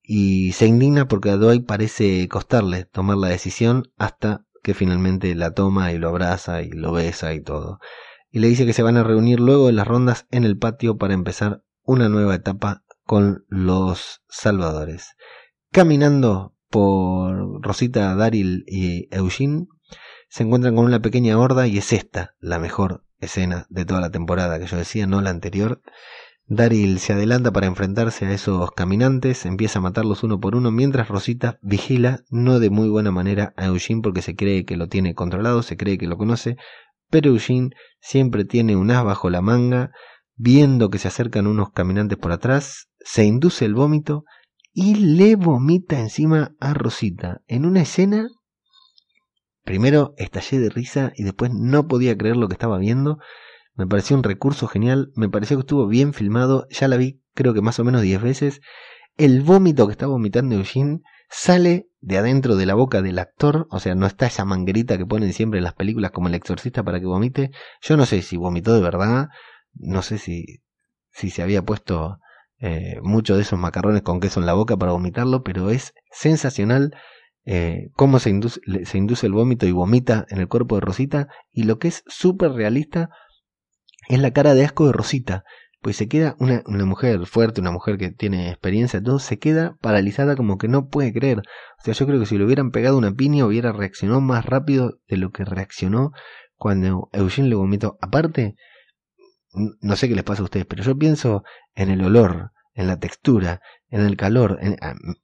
[0.02, 5.52] y se indigna porque a Dwight parece costarle tomar la decisión hasta que finalmente la
[5.52, 7.78] toma y lo abraza y lo besa y todo.
[8.32, 10.96] Y le dice que se van a reunir luego de las rondas en el patio
[10.96, 15.14] para empezar una nueva etapa con los salvadores.
[15.70, 19.68] Caminando por Rosita, Daryl y Eugene,
[20.28, 24.10] se encuentran con una pequeña horda y es esta la mejor escena de toda la
[24.10, 25.80] temporada que yo decía, no la anterior.
[26.48, 31.08] Daryl se adelanta para enfrentarse a esos caminantes, empieza a matarlos uno por uno, mientras
[31.08, 35.14] Rosita vigila, no de muy buena manera, a Eugene porque se cree que lo tiene
[35.14, 36.56] controlado, se cree que lo conoce,
[37.10, 39.90] pero Eugene siempre tiene un as bajo la manga,
[40.36, 44.22] viendo que se acercan unos caminantes por atrás, se induce el vómito
[44.72, 48.28] y le vomita encima a Rosita en una escena.
[49.64, 53.18] Primero estallé de risa y después no podía creer lo que estaba viendo
[53.76, 57.54] me pareció un recurso genial, me pareció que estuvo bien filmado, ya la vi creo
[57.54, 58.60] que más o menos 10 veces.
[59.16, 63.78] El vómito que está vomitando Eugene sale de adentro de la boca del actor, o
[63.78, 66.98] sea, no está esa manguerita que ponen siempre en las películas como el exorcista para
[66.98, 67.50] que vomite.
[67.82, 69.28] Yo no sé si vomitó de verdad,
[69.74, 70.62] no sé si,
[71.12, 72.18] si se había puesto
[72.58, 76.94] eh, mucho de esos macarrones con queso en la boca para vomitarlo, pero es sensacional
[77.44, 81.28] eh, cómo se induce, se induce el vómito y vomita en el cuerpo de Rosita
[81.52, 83.10] y lo que es súper realista
[84.08, 85.44] es la cara de asco de Rosita,
[85.86, 90.34] pues se queda una, mujer fuerte, una mujer que tiene experiencia, todo se queda paralizada
[90.34, 91.38] como que no puede creer.
[91.38, 94.98] O sea, yo creo que si le hubieran pegado una piña hubiera reaccionado más rápido
[95.06, 96.10] de lo que reaccionó
[96.56, 97.98] cuando Eugene le vomitó.
[98.00, 98.56] Aparte,
[99.80, 102.98] no sé qué les pasa a ustedes, pero yo pienso en el olor, en la
[102.98, 104.58] textura, en el calor.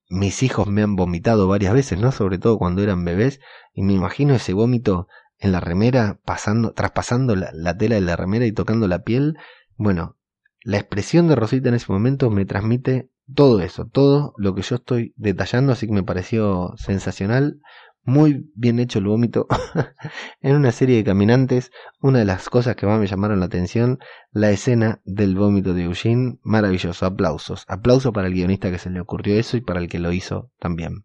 [0.08, 2.12] mis hijos me han vomitado varias veces, ¿no?
[2.12, 3.40] Sobre todo cuando eran bebés,
[3.74, 5.08] y me imagino ese vómito
[5.42, 9.36] en la remera, pasando, traspasando la, tela de la remera y tocando la piel.
[9.76, 10.16] Bueno,
[10.62, 14.76] la expresión de Rosita en ese momento me transmite todo eso, todo lo que yo
[14.76, 17.58] estoy detallando, así que me pareció sensacional,
[18.04, 19.48] muy bien hecho el vómito
[20.40, 21.72] en una serie de caminantes.
[22.00, 23.98] Una de las cosas que más me llamaron la atención,
[24.30, 29.00] la escena del vómito de Eugene, maravilloso, aplausos, aplauso para el guionista que se le
[29.00, 31.04] ocurrió eso y para el que lo hizo también.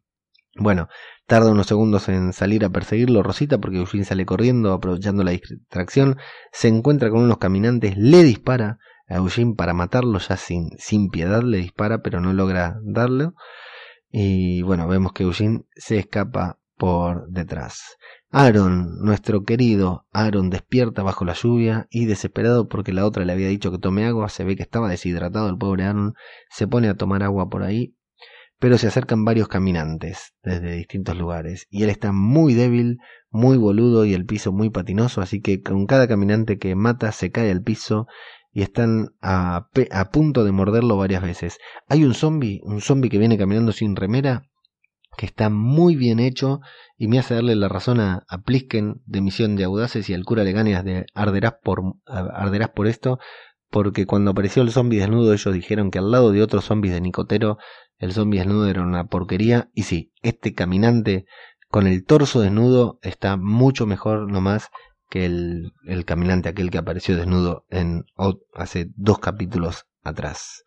[0.59, 0.87] Bueno,
[1.27, 6.17] tarda unos segundos en salir a perseguirlo Rosita porque Eugene sale corriendo aprovechando la distracción,
[6.51, 11.43] se encuentra con unos caminantes, le dispara a Eugene para matarlo ya sin, sin piedad,
[11.43, 13.33] le dispara pero no logra darlo.
[14.09, 17.97] Y bueno, vemos que Eugene se escapa por detrás.
[18.29, 23.47] Aaron, nuestro querido Aaron, despierta bajo la lluvia y desesperado porque la otra le había
[23.47, 26.13] dicho que tome agua, se ve que estaba deshidratado el pobre Aaron,
[26.49, 27.95] se pone a tomar agua por ahí,
[28.59, 32.97] pero se acercan varios caminantes desde distintos lugares y él está muy débil,
[33.29, 37.31] muy boludo y el piso muy patinoso, así que con cada caminante que mata se
[37.31, 38.07] cae al piso
[38.51, 39.69] y están a,
[40.11, 41.59] punto de morderlo varias veces.
[41.87, 44.43] Hay un zombie, un zombie que viene caminando sin remera
[45.15, 46.61] que está muy bien hecho
[46.97, 50.25] y me hace darle la razón a, a Plisken de Misión de Audaces y al
[50.25, 53.19] cura Leganias de arderás por, arderás por esto,
[53.69, 57.01] porque cuando apareció el zombie desnudo ellos dijeron que al lado de otros zombies de
[57.01, 57.57] Nicotero
[57.97, 61.25] el zombie desnudo era una porquería y sí, este caminante
[61.69, 64.69] con el torso desnudo está mucho mejor nomás
[65.09, 68.05] que el, el caminante aquel que apareció desnudo en
[68.53, 70.63] hace dos capítulos atrás.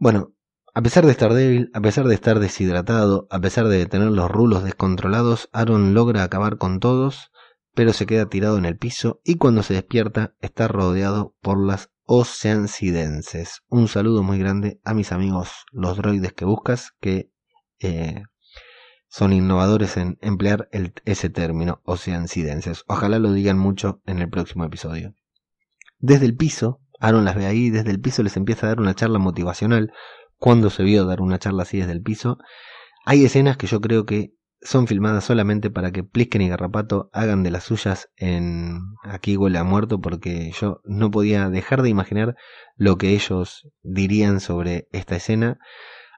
[0.00, 0.32] Bueno,
[0.74, 4.30] a pesar de estar débil, a pesar de estar deshidratado, a pesar de tener los
[4.30, 7.32] rulos descontrolados, Aaron logra acabar con todos,
[7.74, 11.90] pero se queda tirado en el piso y cuando se despierta está rodeado por las
[12.10, 13.60] oceancidenses.
[13.68, 17.30] Un saludo muy grande a mis amigos los droides que buscas, que
[17.80, 18.22] eh,
[19.08, 20.70] son innovadores en emplear
[21.04, 22.84] ese término, oceancidenses.
[22.88, 25.14] Ojalá lo digan mucho en el próximo episodio.
[25.98, 28.94] Desde el piso, Aaron las ve ahí, desde el piso les empieza a dar una
[28.94, 29.92] charla motivacional
[30.38, 32.38] cuando se vio dar una charla así desde el piso.
[33.04, 37.42] Hay escenas que yo creo que son filmadas solamente para que Plisken y Garrapato hagan
[37.42, 42.36] de las suyas en Aquí huele a muerto porque yo no podía dejar de imaginar
[42.76, 45.58] lo que ellos dirían sobre esta escena.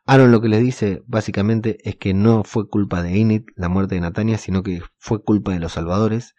[0.07, 3.94] Aaron lo que les dice básicamente es que no fue culpa de Init la muerte
[3.94, 6.35] de Natania, sino que fue culpa de los salvadores,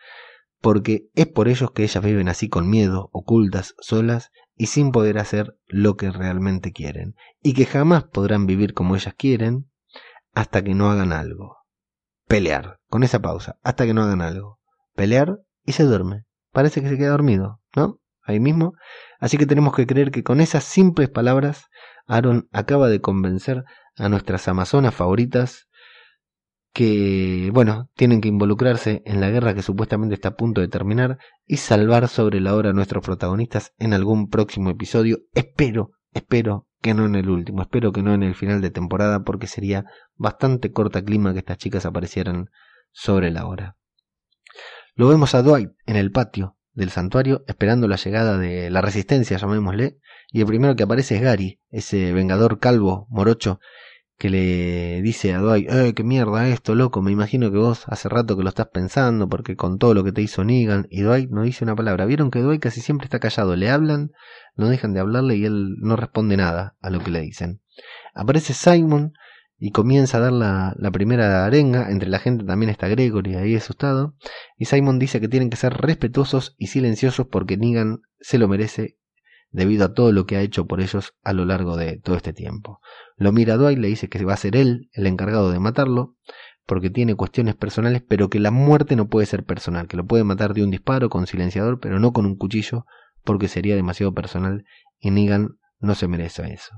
[0.60, 5.18] porque es por ellos que ellas viven así con miedo, ocultas, solas, y sin poder
[5.18, 9.70] hacer lo que realmente quieren, y que jamás podrán vivir como ellas quieren
[10.34, 11.61] hasta que no hagan algo.
[12.32, 14.58] Pelear, con esa pausa, hasta que no hagan algo.
[14.96, 16.24] Pelear y se duerme.
[16.54, 18.00] Parece que se queda dormido, ¿no?
[18.24, 18.72] Ahí mismo.
[19.20, 21.66] Así que tenemos que creer que con esas simples palabras,
[22.08, 23.66] Aaron acaba de convencer
[23.98, 25.68] a nuestras amazonas favoritas
[26.72, 31.18] que, bueno, tienen que involucrarse en la guerra que supuestamente está a punto de terminar
[31.46, 35.20] y salvar sobre la hora a nuestros protagonistas en algún próximo episodio.
[35.34, 39.24] Espero, espero que no en el último, espero que no en el final de temporada
[39.24, 42.50] porque sería bastante corta clima que estas chicas aparecieran
[42.92, 43.78] sobre la hora.
[44.96, 49.38] Lo vemos a Dwight en el patio del santuario esperando la llegada de la resistencia,
[49.38, 50.00] llamémosle,
[50.32, 53.60] y el primero que aparece es Gary, ese vengador calvo, morocho,
[54.22, 58.08] que le dice a Dwight, eh, qué mierda esto, loco, me imagino que vos hace
[58.08, 61.32] rato que lo estás pensando porque con todo lo que te hizo Negan, y Dwight
[61.32, 62.06] no dice una palabra.
[62.06, 64.12] Vieron que Dwight casi siempre está callado, le hablan,
[64.56, 67.62] no dejan de hablarle y él no responde nada a lo que le dicen.
[68.14, 69.14] Aparece Simon
[69.58, 73.56] y comienza a dar la, la primera arenga, entre la gente también está Gregory ahí
[73.56, 74.14] asustado,
[74.56, 79.00] y Simon dice que tienen que ser respetuosos y silenciosos porque Negan se lo merece
[79.52, 82.34] debido a todo lo que ha hecho por ellos a lo largo de todo este
[82.34, 82.80] tiempo.
[83.18, 86.16] Lo mira a Dwight, le dice que va a ser él el encargado de matarlo,
[86.66, 90.24] porque tiene cuestiones personales, pero que la muerte no puede ser personal, que lo puede
[90.24, 92.86] matar de un disparo con silenciador, pero no con un cuchillo,
[93.24, 94.64] porque sería demasiado personal
[95.00, 96.76] y Negan no se merece eso.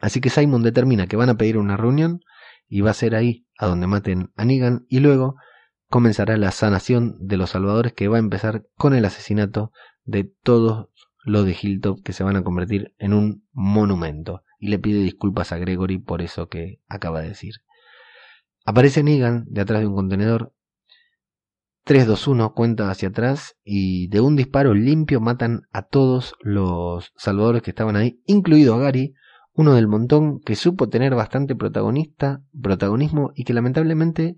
[0.00, 2.20] Así que Simon determina que van a pedir una reunión
[2.68, 5.36] y va a ser ahí a donde maten a Negan y luego
[5.88, 9.72] comenzará la sanación de los salvadores que va a empezar con el asesinato
[10.04, 10.88] de todos
[11.26, 14.42] los de Hilltop que se van a convertir en un monumento.
[14.58, 17.56] Y le pide disculpas a Gregory por eso que acaba de decir.
[18.64, 20.54] Aparece Negan de atrás de un contenedor.
[21.84, 27.70] 3-2-1 cuenta hacia atrás y de un disparo limpio matan a todos los salvadores que
[27.70, 29.14] estaban ahí, incluido a Gary,
[29.52, 34.36] uno del montón que supo tener bastante protagonista, protagonismo y que lamentablemente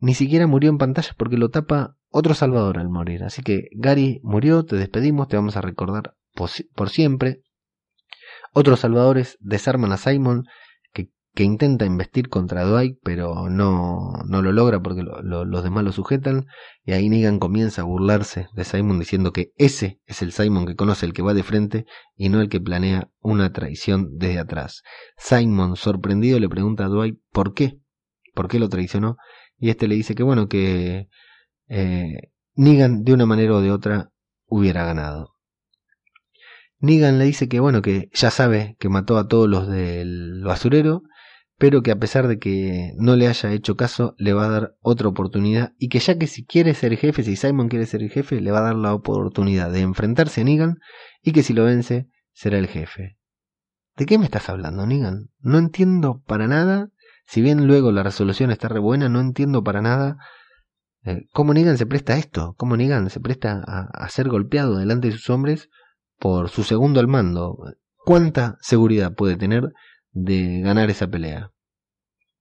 [0.00, 3.22] ni siquiera murió en pantalla porque lo tapa otro salvador al morir.
[3.24, 7.42] Así que Gary murió, te despedimos, te vamos a recordar por siempre.
[8.54, 10.44] Otros salvadores desarman a Simon,
[11.34, 16.44] que, intenta investir contra Dwight, pero no, no lo logra porque los demás lo sujetan.
[16.84, 20.76] Y ahí Negan comienza a burlarse de Simon diciendo que ese es el Simon que
[20.76, 24.82] conoce, el que va de frente, y no el que planea una traición desde atrás.
[25.16, 27.78] Simon, sorprendido, le pregunta a Dwight por qué,
[28.34, 29.16] por qué lo traicionó,
[29.56, 31.08] y este le dice que bueno, que
[31.68, 34.10] eh, Negan de una manera o de otra
[34.46, 35.31] hubiera ganado.
[36.82, 41.04] Negan le dice que bueno, que ya sabe que mató a todos los del basurero,
[41.56, 44.74] pero que a pesar de que no le haya hecho caso, le va a dar
[44.80, 48.10] otra oportunidad y que ya que si quiere ser jefe, si Simon quiere ser el
[48.10, 50.78] jefe, le va a dar la oportunidad de enfrentarse a Negan
[51.22, 53.16] y que si lo vence, será el jefe.
[53.96, 55.28] ¿De qué me estás hablando, Negan?
[55.38, 56.88] No entiendo para nada
[57.26, 60.16] si bien luego la resolución está re buena, no entiendo para nada
[61.04, 64.78] eh, cómo Negan se presta a esto, cómo Negan se presta a, a ser golpeado
[64.78, 65.68] delante de sus hombres
[66.22, 67.58] por su segundo al mando.
[67.96, 69.72] ¿Cuánta seguridad puede tener
[70.12, 71.50] de ganar esa pelea?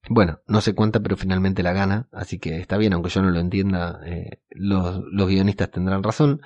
[0.07, 3.31] Bueno, no sé cuánta, pero finalmente la gana, así que está bien, aunque yo no
[3.31, 6.41] lo entienda, eh, los, los guionistas tendrán razón.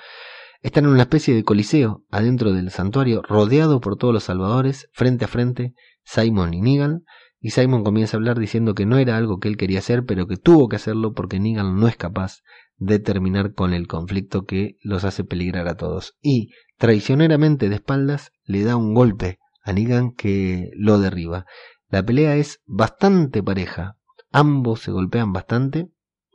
[0.61, 5.25] Están en una especie de coliseo adentro del santuario, rodeado por todos los salvadores, frente
[5.25, 5.73] a frente,
[6.05, 7.03] Simon y Negan,
[7.41, 10.25] y Simon comienza a hablar diciendo que no era algo que él quería hacer, pero
[10.25, 12.43] que tuvo que hacerlo porque Negan no es capaz
[12.77, 16.15] de terminar con el conflicto que los hace peligrar a todos.
[16.21, 21.45] Y, traicioneramente de espaldas, le da un golpe a Negan que lo derriba.
[21.89, 23.97] La pelea es bastante pareja.
[24.31, 25.89] Ambos se golpean bastante.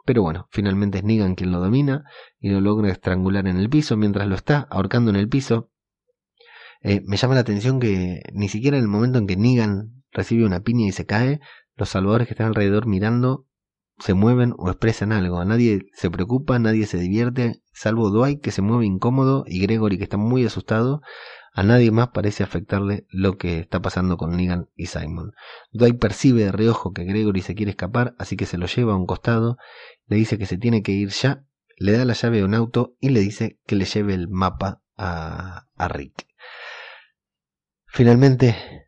[0.06, 2.04] Pero bueno, finalmente es Negan quien lo domina
[2.38, 3.96] y lo logra estrangular en el piso.
[3.96, 5.70] Mientras lo está ahorcando en el piso,
[6.82, 10.46] eh, me llama la atención que ni siquiera en el momento en que Negan recibe
[10.46, 11.40] una piña y se cae,
[11.76, 13.46] los salvadores que están alrededor mirando
[14.00, 15.38] se mueven o expresan algo.
[15.38, 19.98] A nadie se preocupa, nadie se divierte, salvo Dwight que se mueve incómodo y Gregory
[19.98, 21.02] que está muy asustado.
[21.52, 25.32] A nadie más parece afectarle lo que está pasando con Negan y Simon.
[25.72, 28.96] Dwight percibe de reojo que Gregory se quiere escapar, así que se lo lleva a
[28.96, 29.56] un costado,
[30.06, 31.44] le dice que se tiene que ir ya,
[31.76, 34.80] le da la llave de un auto y le dice que le lleve el mapa
[34.96, 36.26] a, a Rick.
[37.86, 38.86] Finalmente,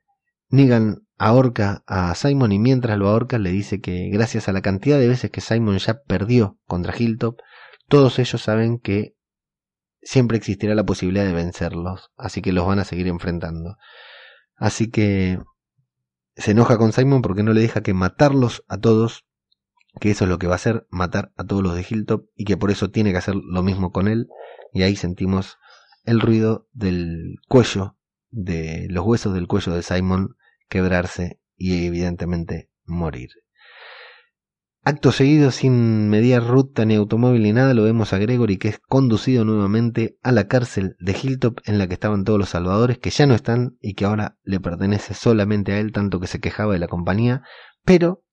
[0.48, 4.98] Negan ahorca a Simon y mientras lo ahorca le dice que gracias a la cantidad
[4.98, 7.38] de veces que Simon ya perdió contra Hilltop,
[7.88, 9.14] todos ellos saben que
[10.02, 13.76] siempre existirá la posibilidad de vencerlos, así que los van a seguir enfrentando.
[14.56, 15.38] Así que
[16.34, 19.24] se enoja con Simon porque no le deja que matarlos a todos,
[20.00, 22.46] que eso es lo que va a hacer, matar a todos los de Hilltop, y
[22.46, 24.26] que por eso tiene que hacer lo mismo con él,
[24.72, 25.58] y ahí sentimos
[26.02, 27.96] el ruido del cuello,
[28.30, 30.34] de los huesos del cuello de Simon
[30.72, 33.28] quebrarse y evidentemente morir.
[34.84, 38.78] Acto seguido, sin mediar ruta ni automóvil ni nada, lo vemos a Gregory que es
[38.78, 43.10] conducido nuevamente a la cárcel de Hilltop en la que estaban todos los salvadores, que
[43.10, 46.72] ya no están y que ahora le pertenece solamente a él, tanto que se quejaba
[46.72, 47.42] de la compañía.
[47.84, 48.24] Pero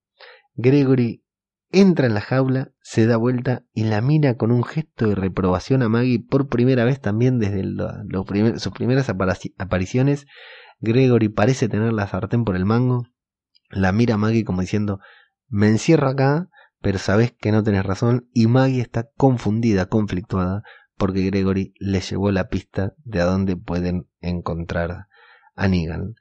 [0.56, 1.24] Gregory
[1.72, 5.84] entra en la jaula, se da vuelta y la mira con un gesto de reprobación
[5.84, 7.64] a Maggie por primera vez también desde
[8.60, 10.26] sus primeras apariciones.
[10.80, 13.08] Gregory parece tener la sartén por el mango,
[13.70, 15.00] la mira Maggie como diciendo
[15.48, 16.50] me encierro acá,
[16.80, 20.64] pero sabes que no tenés razón y Maggie está confundida, conflictuada,
[20.96, 25.08] porque Gregory le llevó la pista de a dónde pueden encontrar
[25.56, 26.16] a Negan.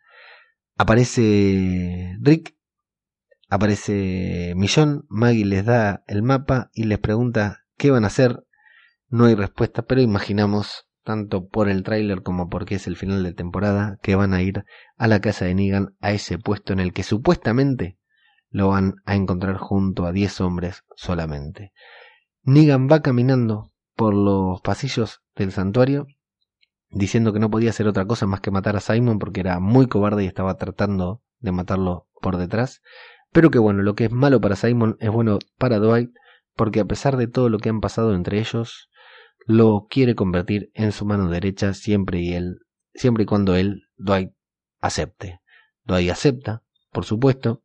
[0.77, 2.57] Aparece Rick,
[3.49, 8.45] aparece Millón, Maggie les da el mapa y les pregunta qué van a hacer.
[9.09, 13.33] No hay respuesta, pero imaginamos, tanto por el tráiler como porque es el final de
[13.33, 14.67] temporada, que van a ir
[14.99, 17.97] a la casa de Negan, a ese puesto en el que supuestamente
[18.51, 21.73] lo van a encontrar junto a diez hombres solamente.
[22.43, 26.09] Negan va caminando por los pasillos del santuario
[26.91, 29.87] diciendo que no podía hacer otra cosa más que matar a Simon porque era muy
[29.87, 32.83] cobarde y estaba tratando de matarlo por detrás.
[33.33, 36.11] Pero que bueno, lo que es malo para Simon es bueno para Dwight
[36.55, 38.88] porque a pesar de todo lo que han pasado entre ellos,
[39.49, 42.59] lo quiere convertir en su mano derecha siempre y él,
[42.92, 44.32] siempre y cuando él, Dwight,
[44.80, 45.40] acepte.
[45.84, 47.64] Dwight acepta, por supuesto,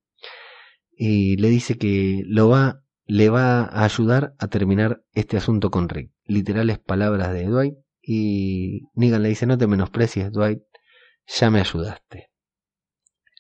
[0.92, 5.90] y le dice que lo va, le va a ayudar a terminar este asunto con
[5.90, 6.14] Rick.
[6.24, 10.62] Literales palabras de Dwight y Negan le dice no te menosprecies Dwight,
[11.28, 12.30] ya me ayudaste.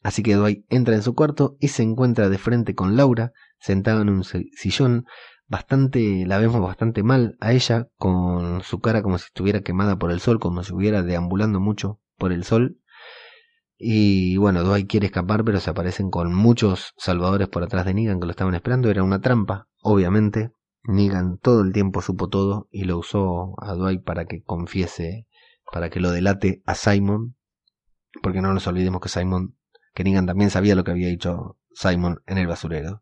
[0.02, 4.02] Así que Dwight entra en su cuarto y se encuentra de frente con Laura, sentada
[4.02, 5.06] en un sillón,
[5.54, 10.12] bastante, la vemos bastante mal a ella, con su cara como si estuviera quemada por
[10.12, 12.80] el sol, como si estuviera deambulando mucho por el sol,
[13.86, 18.22] y bueno, Dwight quiere escapar, pero se aparecen con muchos salvadores por atrás de Negan
[18.22, 18.90] que lo estaban esperando.
[18.90, 20.54] Era una trampa, obviamente.
[20.86, 25.28] Negan todo el tiempo supo todo y lo usó a Dwight para que confiese,
[25.70, 27.36] para que lo delate a Simon.
[28.22, 29.58] Porque no nos olvidemos que Simon,
[29.94, 33.02] que Negan también sabía lo que había dicho Simon en el basurero.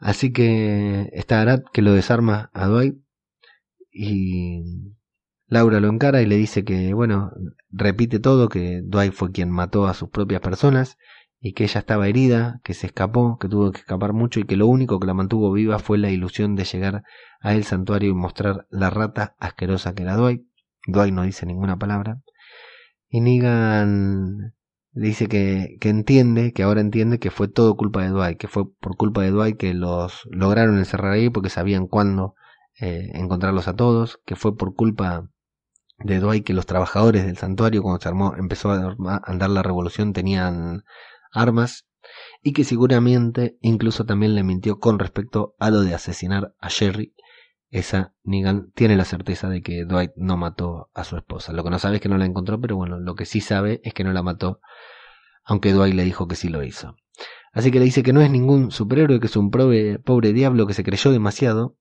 [0.00, 2.96] Así que está Arad que lo desarma a Dwight
[3.92, 4.94] y
[5.46, 7.32] Laura lo encara y le dice que, bueno,
[7.70, 10.96] repite todo, que Dwight fue quien mató a sus propias personas
[11.40, 14.56] y que ella estaba herida, que se escapó, que tuvo que escapar mucho y que
[14.56, 17.02] lo único que la mantuvo viva fue la ilusión de llegar
[17.40, 20.42] a el santuario y mostrar la rata asquerosa que era Dwight.
[20.86, 22.22] Dwight no dice ninguna palabra.
[23.08, 24.54] Y Negan
[24.92, 28.70] dice que, que entiende, que ahora entiende que fue todo culpa de Dwight, que fue
[28.80, 32.34] por culpa de Dwight que los lograron encerrar ahí porque sabían cuándo
[32.80, 35.28] eh, encontrarlos a todos, que fue por culpa
[35.98, 40.12] de Dwight que los trabajadores del santuario cuando se armó empezó a andar la revolución
[40.12, 40.84] tenían
[41.32, 41.86] armas
[42.42, 47.14] y que seguramente incluso también le mintió con respecto a lo de asesinar a Jerry.
[47.70, 51.52] Esa Negan tiene la certeza de que Dwight no mató a su esposa.
[51.52, 53.80] Lo que no sabe es que no la encontró, pero bueno, lo que sí sabe
[53.84, 54.60] es que no la mató,
[55.44, 56.96] aunque Dwight le dijo que sí lo hizo.
[57.52, 60.66] Así que le dice que no es ningún superhéroe, que es un pobre, pobre diablo
[60.66, 61.76] que se creyó demasiado,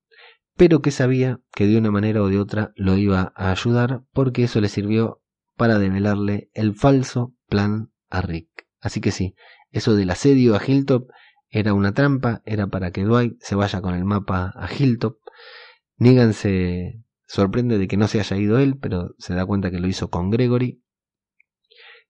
[0.56, 4.44] pero que sabía que de una manera o de otra lo iba a ayudar porque
[4.44, 5.22] eso le sirvió
[5.56, 8.68] para develarle el falso plan a Rick.
[8.82, 9.36] Así que sí,
[9.72, 11.10] eso del asedio a Hilltop
[11.50, 15.18] era una trampa, era para que Dwight se vaya con el mapa a Hilltop.
[16.00, 19.80] Negan se sorprende de que no se haya ido él, pero se da cuenta que
[19.80, 20.82] lo hizo con Gregory.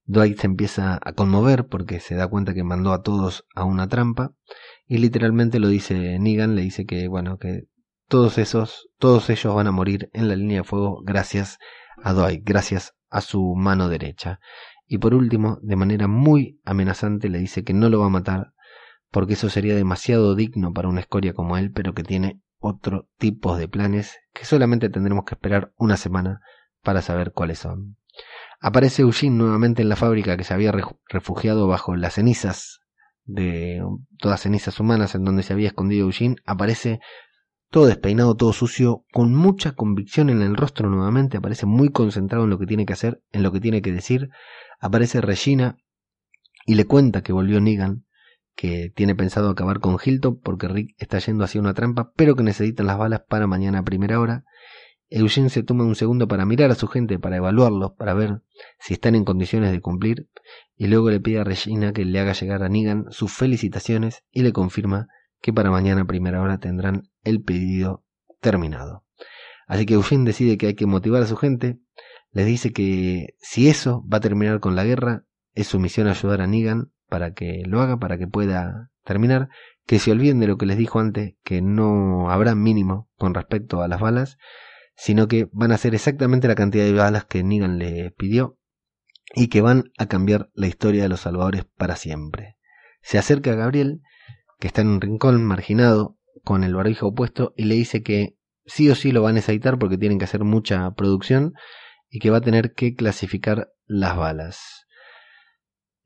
[0.04, 3.88] Dwight se empieza a conmover porque se da cuenta que mandó a todos a una
[3.88, 4.32] trampa
[4.86, 7.64] y literalmente lo dice Negan, le dice que bueno, que
[8.08, 11.58] todos esos, todos ellos van a morir en la línea de fuego gracias
[12.02, 14.40] a Dwight, gracias a su mano derecha.
[14.86, 18.52] Y por último, de manera muy amenazante, le dice que no lo va a matar
[19.10, 23.56] porque eso sería demasiado digno para una escoria como él, pero que tiene otro tipo
[23.56, 26.40] de planes que solamente tendremos que esperar una semana
[26.82, 27.96] para saber cuáles son.
[28.60, 30.72] Aparece Eugene nuevamente en la fábrica que se había
[31.08, 32.80] refugiado bajo las cenizas
[33.24, 33.82] de
[34.18, 36.36] todas cenizas humanas en donde se había escondido Eugene.
[36.44, 37.00] Aparece
[37.70, 42.50] todo despeinado, todo sucio, con mucha convicción en el rostro nuevamente, aparece muy concentrado en
[42.50, 44.30] lo que tiene que hacer, en lo que tiene que decir,
[44.80, 45.76] aparece Regina
[46.66, 48.04] y le cuenta que volvió Negan,
[48.60, 52.42] que tiene pensado acabar con Hilton porque Rick está yendo hacia una trampa, pero que
[52.42, 54.44] necesitan las balas para mañana a primera hora.
[55.08, 58.42] Eugene se toma un segundo para mirar a su gente, para evaluarlos, para ver
[58.78, 60.28] si están en condiciones de cumplir,
[60.76, 64.42] y luego le pide a Regina que le haga llegar a Negan sus felicitaciones y
[64.42, 65.08] le confirma
[65.40, 68.04] que para mañana a primera hora tendrán el pedido
[68.42, 69.06] terminado.
[69.66, 71.80] Así que Eugene decide que hay que motivar a su gente,
[72.30, 76.42] les dice que si eso va a terminar con la guerra, es su misión ayudar
[76.42, 79.50] a Negan para que lo haga, para que pueda terminar,
[79.84, 83.82] que se olviden de lo que les dijo antes, que no habrá mínimo con respecto
[83.82, 84.38] a las balas,
[84.96, 88.58] sino que van a hacer exactamente la cantidad de balas que Negan les pidió
[89.34, 92.56] y que van a cambiar la historia de los salvadores para siempre.
[93.02, 94.00] Se acerca a Gabriel,
[94.58, 98.36] que está en un rincón marginado, con el barbijo opuesto, y le dice que
[98.66, 101.54] sí o sí lo va a necesitar porque tienen que hacer mucha producción
[102.08, 104.86] y que va a tener que clasificar las balas.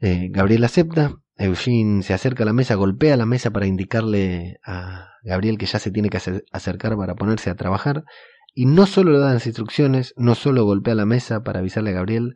[0.07, 5.09] Eh, Gabriel acepta, Eugene se acerca a la mesa, golpea la mesa para indicarle a
[5.23, 6.19] Gabriel que ya se tiene que
[6.53, 8.05] acercar para ponerse a trabajar,
[8.53, 11.95] y no solo le da las instrucciones, no solo golpea la mesa para avisarle a
[11.95, 12.35] Gabriel,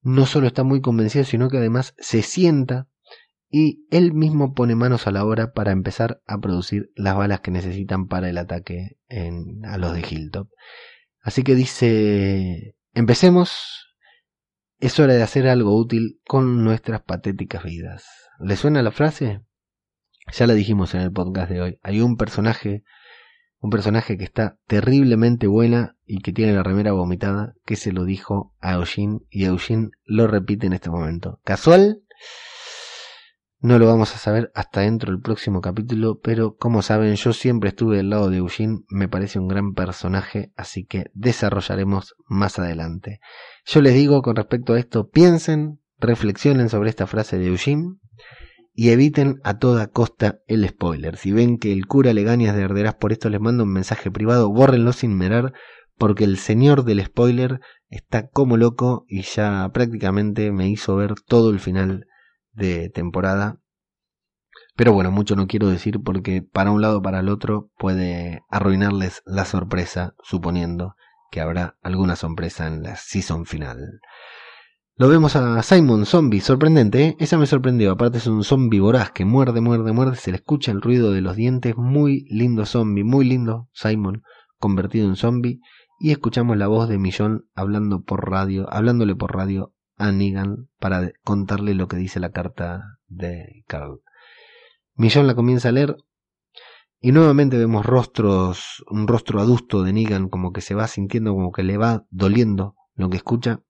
[0.00, 2.86] no solo está muy convencido, sino que además se sienta
[3.50, 7.50] y él mismo pone manos a la obra para empezar a producir las balas que
[7.50, 8.96] necesitan para el ataque
[9.64, 10.48] a los de Hilltop.
[11.20, 13.91] Así que dice Empecemos.
[14.82, 18.04] Es hora de hacer algo útil con nuestras patéticas vidas.
[18.40, 19.40] ¿Le suena la frase?
[20.32, 21.78] Ya la dijimos en el podcast de hoy.
[21.84, 22.82] Hay un personaje,
[23.60, 28.04] un personaje que está terriblemente buena y que tiene la remera vomitada, que se lo
[28.04, 31.38] dijo a Eugene y Eugene lo repite en este momento.
[31.44, 32.02] ¿Casual?
[33.64, 37.68] No lo vamos a saber hasta dentro del próximo capítulo, pero como saben yo siempre
[37.68, 43.20] estuve del lado de Eugene, me parece un gran personaje, así que desarrollaremos más adelante.
[43.64, 47.98] Yo les digo con respecto a esto, piensen, reflexionen sobre esta frase de Eugene
[48.74, 51.16] y eviten a toda costa el spoiler.
[51.16, 54.52] Si ven que el cura Legañas de Arderás por esto les manda un mensaje privado,
[54.52, 55.52] bórrenlo sin mirar,
[55.96, 57.60] porque el señor del spoiler
[57.90, 62.06] está como loco y ya prácticamente me hizo ver todo el final
[62.52, 63.58] de temporada.
[64.76, 68.42] Pero bueno, mucho no quiero decir porque para un lado o para el otro puede
[68.48, 70.94] arruinarles la sorpresa, suponiendo
[71.30, 74.00] que habrá alguna sorpresa en la season final.
[74.96, 77.16] Lo vemos a Simon, zombie, sorprendente, ¿eh?
[77.18, 80.70] Esa me sorprendió, aparte es un zombie voraz que muerde, muerde, muerde, se le escucha
[80.70, 84.22] el ruido de los dientes, muy lindo zombie, muy lindo Simon,
[84.58, 85.60] convertido en zombie,
[85.98, 89.72] y escuchamos la voz de Millón hablando por radio, hablándole por radio
[90.02, 94.00] a Negan para contarle lo que dice la carta de Carl.
[94.94, 95.96] Millón la comienza a leer
[97.00, 101.52] y nuevamente vemos rostros, un rostro adusto de Negan como que se va sintiendo como
[101.52, 103.62] que le va doliendo lo que escucha.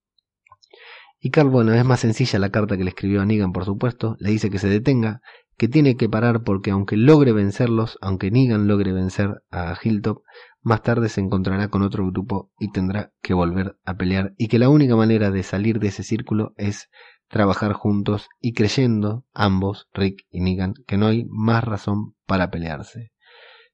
[1.25, 4.17] Y Carl, bueno, es más sencilla la carta que le escribió a Negan, por supuesto,
[4.19, 5.21] le dice que se detenga,
[5.57, 10.25] que tiene que parar porque aunque logre vencerlos, aunque Negan logre vencer a Hilltop,
[10.63, 14.59] más tarde se encontrará con otro grupo y tendrá que volver a pelear y que
[14.59, 16.91] la única manera de salir de ese círculo es
[17.29, 23.13] trabajar juntos y creyendo ambos, Rick y Negan, que no hay más razón para pelearse.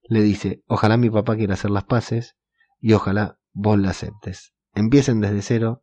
[0.02, 2.36] Le dice, ojalá mi papá quiera hacer las paces
[2.78, 4.52] y ojalá vos la aceptes.
[4.74, 5.82] Empiecen desde cero,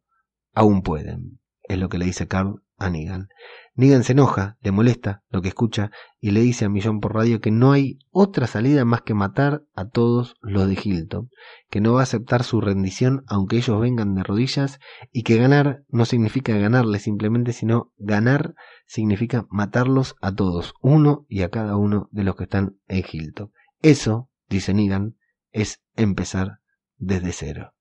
[0.53, 1.39] aún pueden.
[1.67, 3.29] Es lo que le dice Carl a Negan.
[3.73, 7.41] Negan se enoja, le molesta lo que escucha y le dice a Millón por radio
[7.41, 11.29] que no hay otra salida más que matar a todos los de Hilton,
[11.69, 14.79] que no va a aceptar su rendición aunque ellos vengan de rodillas
[15.11, 18.55] y que ganar no significa ganarle simplemente, sino ganar
[18.85, 23.51] significa matarlos a todos, uno y a cada uno de los que están en Hilton.
[23.81, 25.17] Eso, dice Negan,
[25.51, 26.59] es empezar
[26.97, 27.73] desde cero.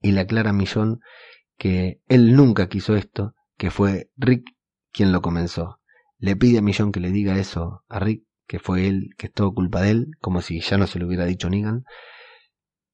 [0.00, 1.00] Y le aclara Millón
[1.58, 4.54] que él nunca quiso esto, que fue Rick
[4.92, 5.80] quien lo comenzó.
[6.18, 9.32] Le pide a Millón que le diga eso a Rick, que fue él, que es
[9.32, 11.84] todo culpa de él, como si ya no se lo hubiera dicho Negan.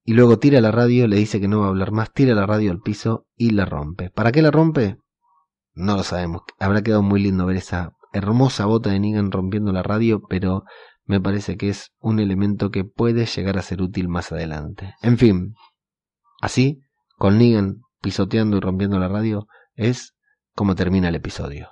[0.03, 2.47] Y luego tira la radio, le dice que no va a hablar más, tira la
[2.47, 4.11] radio al piso y la rompe.
[4.11, 4.99] ¿Para qué la rompe?
[5.73, 6.43] No lo sabemos.
[6.59, 10.65] Habrá quedado muy lindo ver esa hermosa bota de Negan rompiendo la radio, pero
[11.05, 14.95] me parece que es un elemento que puede llegar a ser útil más adelante.
[15.03, 15.55] En fin,
[16.41, 16.81] así,
[17.17, 20.15] con Negan pisoteando y rompiendo la radio, es
[20.55, 21.71] como termina el episodio.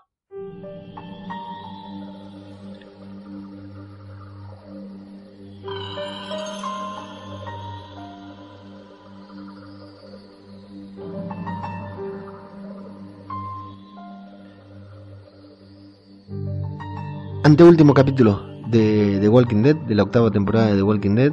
[17.45, 21.33] Anteúltimo capítulo de The Walking Dead, de la octava temporada de The Walking Dead.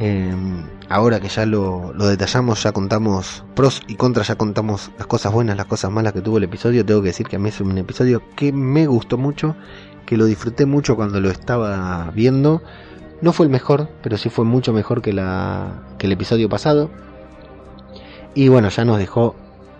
[0.00, 5.32] Em, ahora que ya lo, detallamos, ya contamos pros y contras, ya contamos las cosas
[5.32, 7.60] buenas, las cosas malas que tuvo el episodio, tengo que decir que a mí es
[7.60, 9.56] un episodio que me gustó mucho,
[10.06, 12.62] que lo disfruté mucho cuando lo estaba viendo.
[13.20, 16.90] No fue el mejor, pero sí fue mucho mejor que, el episodio pasado.
[18.34, 19.36] Y bueno, ya nos dejó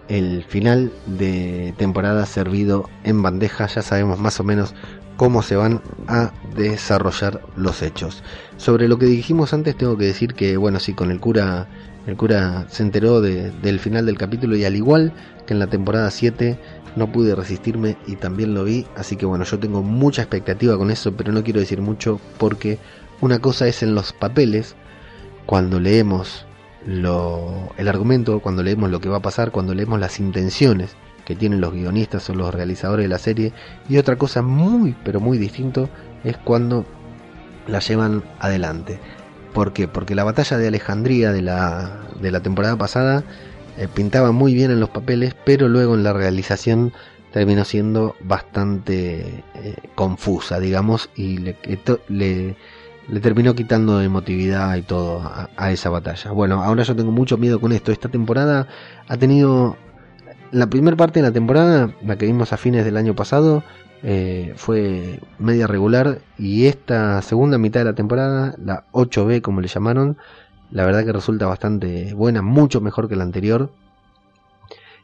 [0.09, 4.75] el final de temporada servido en bandeja, ya sabemos más o menos
[5.17, 8.23] cómo se van a desarrollar los hechos.
[8.57, 11.69] Sobre lo que dijimos antes tengo que decir que bueno, sí, con el cura
[12.07, 15.13] el cura se enteró del final del capítulo y al igual
[15.47, 16.59] que en la temporada 7
[16.97, 20.91] no pude resistirme y también lo vi, así que bueno, yo tengo mucha expectativa con
[20.91, 22.79] eso, pero no quiero decir mucho porque
[23.21, 24.77] una cosa es en los papeles,
[25.47, 26.47] cuando leemos
[26.87, 30.95] el argumento, cuando leemos lo que va a pasar, cuando leemos las intenciones
[31.25, 33.53] que tienen los guionistas o los realizadores de la serie.
[33.89, 35.89] Y otra cosa muy, pero muy distinto
[36.23, 36.85] es cuando
[37.67, 38.99] la llevan adelante.
[39.53, 39.89] ¿Por qué?
[39.89, 43.25] Porque la batalla de Alejandría de la, de la temporada pasada
[43.79, 46.93] eh, pintaba muy bien en los papeles, pero luego en la realización
[47.33, 51.57] terminó siendo bastante eh, confusa, digamos, y le,
[52.09, 52.57] le,
[53.09, 56.31] le, terminó quitando emotividad y todo a, a, esa batalla.
[56.31, 57.91] Bueno, ahora yo tengo mucho miedo con esto.
[57.91, 58.69] Esta temporada
[59.09, 59.77] ha tenido
[60.55, 63.65] la primera parte de la temporada, la que vimos a fines del año pasado,
[64.05, 69.67] eh, fue media regular y esta segunda mitad de la temporada, la 8B como le
[69.67, 70.17] llamaron,
[70.71, 73.73] la verdad que resulta bastante buena, mucho mejor que la anterior,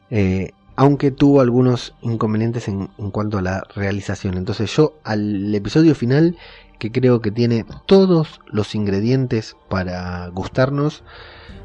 [0.09, 4.37] eh, aunque tuvo algunos inconvenientes en, en, cuanto a la realización.
[4.37, 6.37] Entonces yo al episodio final,
[6.79, 11.03] que creo que tiene todos los ingredientes para gustarnos,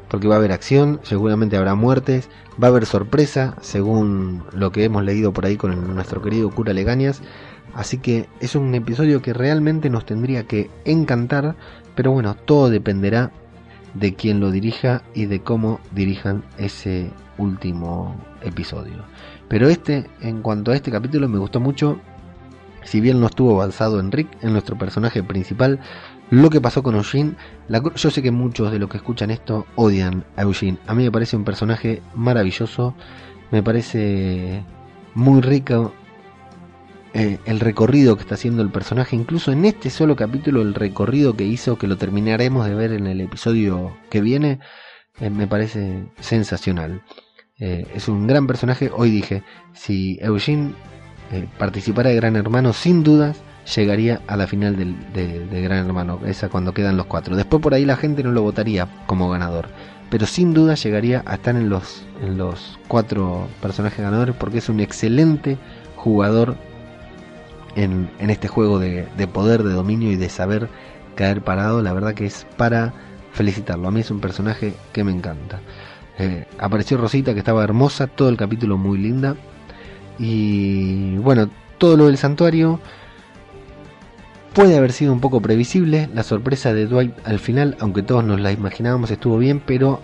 [0.09, 2.29] porque va a haber acción, seguramente habrá muertes,
[2.61, 6.73] va a haber sorpresa, según lo que hemos leído por ahí con nuestro querido cura
[6.73, 7.21] Legañas.
[7.73, 11.55] Así que es un episodio que realmente nos tendría que encantar,
[11.95, 13.31] pero bueno, todo dependerá
[13.93, 19.03] de quién lo dirija y de cómo dirijan ese último episodio.
[19.47, 21.99] Pero este, en cuanto a este capítulo, me gustó mucho.
[22.83, 25.79] Si bien no estuvo avanzado en Rick, en nuestro personaje principal,
[26.29, 27.35] lo que pasó con Eugene.
[27.95, 30.77] yo sé que muchos de los que escuchan esto odian a Eugene.
[30.87, 32.95] A mí me parece un personaje maravilloso.
[33.51, 34.63] Me parece
[35.13, 35.93] muy rico
[37.13, 39.15] eh, el recorrido que está haciendo el personaje.
[39.15, 43.07] Incluso en este solo capítulo, el recorrido que hizo, que lo terminaremos de ver en
[43.07, 44.59] el episodio que viene,
[45.19, 47.03] eh, me parece sensacional.
[47.59, 48.91] Eh, es un gran personaje.
[48.93, 50.73] Hoy dije, si Eugene
[51.57, 53.41] participara de Gran Hermano, sin dudas
[53.75, 57.35] llegaría a la final del, de, Gran Hermano, esa cuando quedan los cuatro.
[57.35, 59.67] Después por ahí la gente no lo votaría como ganador,
[60.09, 64.69] pero sin duda llegaría a estar en los, en los cuatro personajes ganadores porque es
[64.69, 65.57] un excelente
[65.95, 66.55] jugador
[67.75, 70.69] en, en este juego de, de, poder, de dominio y de saber
[71.15, 71.81] caer parado.
[71.81, 72.93] La verdad que es para
[73.33, 73.87] felicitarlo.
[73.87, 75.59] A mí es un personaje que me encanta.
[76.19, 79.35] Eh, apareció Rosita que estaba hermosa, todo el capítulo muy linda.
[80.17, 82.79] Y bueno, todo lo del santuario
[84.57, 88.41] Puede haber sido un poco previsible, la sorpresa de Dwight al final, aunque todos nos
[88.41, 89.99] la imaginábamos, estuvo bien, pero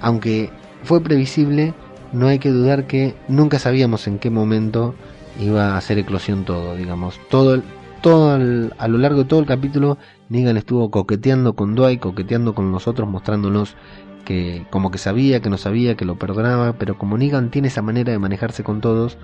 [0.00, 0.50] aunque
[0.82, 1.72] fue previsible,
[2.12, 4.96] no hay que dudar que nunca sabíamos en qué momento
[5.38, 7.20] iba a hacer eclosión todo, digamos.
[7.30, 7.62] Todo,
[8.00, 8.32] todo
[8.76, 9.98] a lo largo de todo el capítulo,
[10.28, 13.76] Negan estuvo coqueteando con Dwight, coqueteando con nosotros, mostrándonos
[14.24, 17.82] que como que sabía, que no sabía, que lo perdonaba, pero como Negan tiene esa
[17.82, 19.16] manera de manejarse con todos,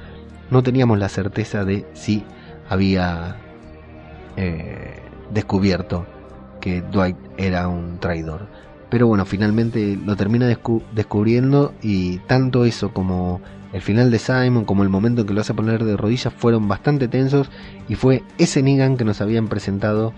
[0.53, 2.23] no teníamos la certeza de si
[2.69, 3.39] había
[4.41, 6.07] eh, descubierto
[6.61, 8.47] que Dwight era un traidor.
[8.89, 13.41] Pero bueno, finalmente lo termina descubriendo y tanto eso como
[13.73, 16.69] el final de Simon, como el momento en que lo hace poner de rodillas, fueron
[16.69, 17.51] bastante tensos
[17.89, 20.13] y fue ese Negan que nos habían presentado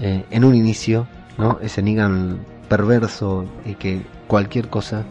[0.00, 1.08] eh, en un inicio,
[1.38, 1.58] ¿no?
[1.62, 5.04] Ese Negan perverso y que cualquier cosa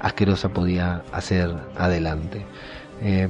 [0.00, 2.46] asquerosa podía hacer adelante.
[3.02, 3.28] Eh,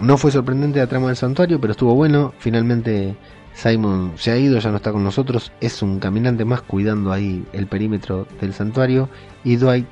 [0.00, 2.32] no fue sorprendente la trama del santuario, pero estuvo bueno.
[2.38, 3.16] Finalmente
[3.58, 5.50] Simon se ha ido, ya no está con nosotros.
[5.60, 9.08] Es un caminante más cuidando ahí el perímetro del santuario.
[9.42, 9.86] Y Dwight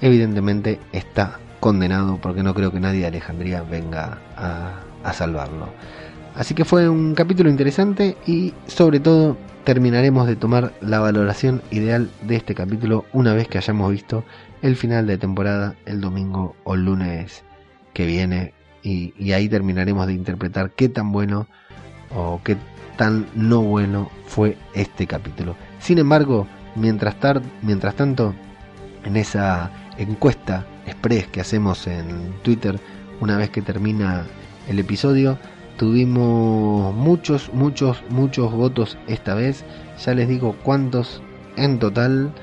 [0.00, 5.68] evidentemente está condenado porque no creo que nadie de Alejandría venga a, salvarlo.
[6.36, 12.10] Así que fue un capítulo interesante y sobre todo terminaremos de tomar la valoración ideal
[12.22, 14.22] de este capítulo una vez que hayamos visto
[14.62, 17.42] el final de temporada el domingo o el lunes
[17.92, 18.54] que viene
[18.84, 21.48] y, y, ahí terminaremos de interpretar qué tan bueno
[22.14, 22.56] o qué
[23.00, 25.56] tan no bueno fue este capítulo.
[25.78, 26.46] Sin embargo,
[26.76, 27.16] mientras,
[27.62, 28.34] mientras tanto,
[29.06, 32.78] en esa encuesta express que hacemos en Twitter
[33.22, 34.26] una vez que termina
[34.68, 35.38] el episodio.
[35.78, 39.64] Tuvimos muchos, muchos, muchos votos esta vez.
[40.04, 41.22] Ya les digo cuántos
[41.56, 42.34] en total.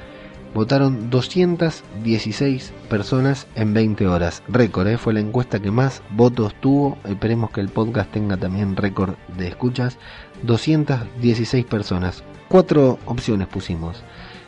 [0.57, 4.41] Votaron 216 personas en 20 horas.
[4.47, 4.97] Récord, ¿eh?
[4.97, 6.97] fue la encuesta que más votos tuvo.
[7.07, 9.99] Esperemos que el podcast tenga también récord de escuchas.
[10.41, 12.23] 216 personas.
[12.47, 14.01] Cuatro opciones pusimos.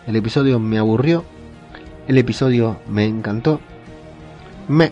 [0.08, 1.24] El episodio me aburrió.
[2.08, 3.60] El episodio me encantó
[4.68, 4.92] me,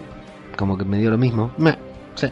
[0.55, 1.79] como que me dio lo mismo, me,
[2.13, 2.27] sí.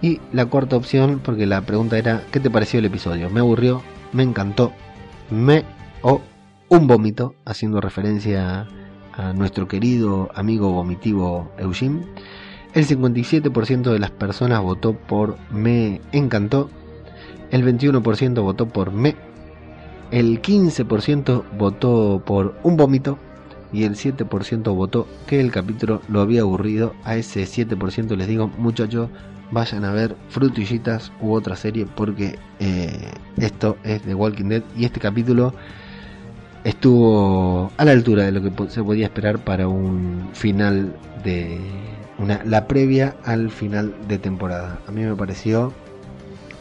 [0.00, 3.30] Y la cuarta opción, porque la pregunta era, ¿qué te pareció el episodio?
[3.30, 3.80] Me aburrió,
[4.12, 4.72] me encantó,
[5.30, 5.64] me
[6.02, 6.20] o
[6.72, 8.66] un vómito, haciendo referencia
[9.12, 12.06] a nuestro querido amigo vomitivo Eugene.
[12.72, 16.70] El 57% de las personas votó por me encantó,
[17.50, 19.16] el 21% votó por me,
[20.10, 23.18] el 15% votó por un vómito,
[23.70, 26.94] y el 7% votó que el capítulo lo había aburrido.
[27.04, 29.10] A ese 7% les digo, muchachos,
[29.50, 34.86] vayan a ver Frutillitas u otra serie porque eh, esto es de Walking Dead y
[34.86, 35.54] este capítulo
[36.64, 40.94] estuvo a la altura de lo que se podía esperar para un final
[41.24, 41.58] de
[42.18, 44.80] una, la previa al final de temporada.
[44.86, 45.72] A mí me pareció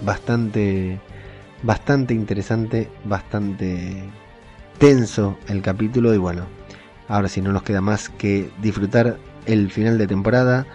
[0.02, 1.00] bastante
[1.64, 4.04] bastante interesante, bastante
[4.80, 6.48] tenso el capítulo y bueno,
[7.12, 10.66] Ahora sí no nos queda más que disfrutar el final de temporada,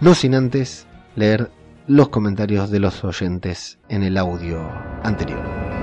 [0.00, 1.52] no sin antes leer
[1.86, 4.58] los comentarios de los oyentes en el audio
[5.04, 5.77] anterior.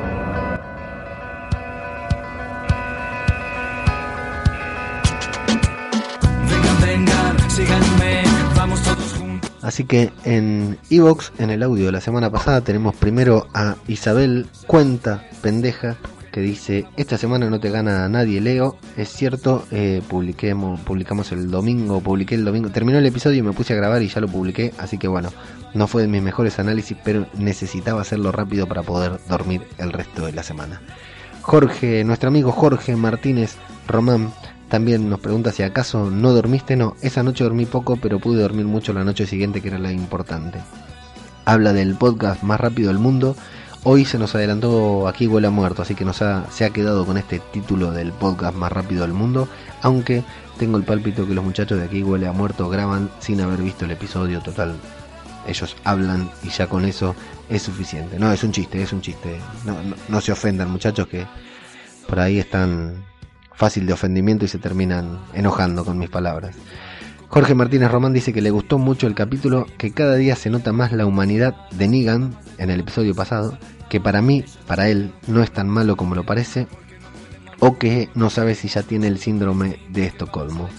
[9.61, 14.45] Así que en Evox, en el audio de la semana pasada, tenemos primero a Isabel
[14.67, 15.97] Cuenta Pendeja,
[16.31, 18.77] que dice, esta semana no te gana nadie, Leo.
[18.95, 23.53] Es cierto, eh, publiquemos, publicamos el domingo, publiqué el domingo, terminó el episodio y me
[23.53, 25.29] puse a grabar y ya lo publiqué, así que bueno,
[25.73, 30.25] no fue de mis mejores análisis, pero necesitaba hacerlo rápido para poder dormir el resto
[30.25, 30.81] de la semana.
[31.41, 33.55] Jorge, nuestro amigo Jorge Martínez
[33.87, 34.31] Román,
[34.69, 36.75] también nos pregunta si acaso no dormiste.
[36.75, 39.91] No, esa noche dormí poco, pero pude dormir mucho la noche siguiente, que era la
[39.91, 40.59] importante.
[41.45, 43.35] Habla del podcast más rápido del mundo
[43.87, 47.05] Hoy se nos adelantó Aquí huele a muerto, así que nos ha, se ha quedado
[47.05, 49.47] con este título del podcast más rápido del mundo,
[49.83, 50.23] aunque
[50.57, 53.85] tengo el pálpito que los muchachos de Aquí huele a muerto graban sin haber visto
[53.85, 54.73] el episodio total.
[55.47, 57.15] Ellos hablan y ya con eso
[57.47, 58.17] es suficiente.
[58.17, 59.39] No, es un chiste, es un chiste.
[59.65, 59.77] No,
[60.09, 61.27] no, se ofendan muchachos que
[62.07, 63.05] por ahí están
[63.55, 66.55] fácil de ofendimiento y se terminan enojando con mis palabras.
[67.27, 70.71] Jorge Martínez Román dice que le gustó mucho el capítulo, que cada día se nota
[70.71, 73.57] más la humanidad de Negan en el episodio pasado
[73.89, 76.67] que para mí, para él, no es tan malo como lo parece,
[77.59, 80.69] o que no sabe si ya tiene el síndrome de Estocolmo.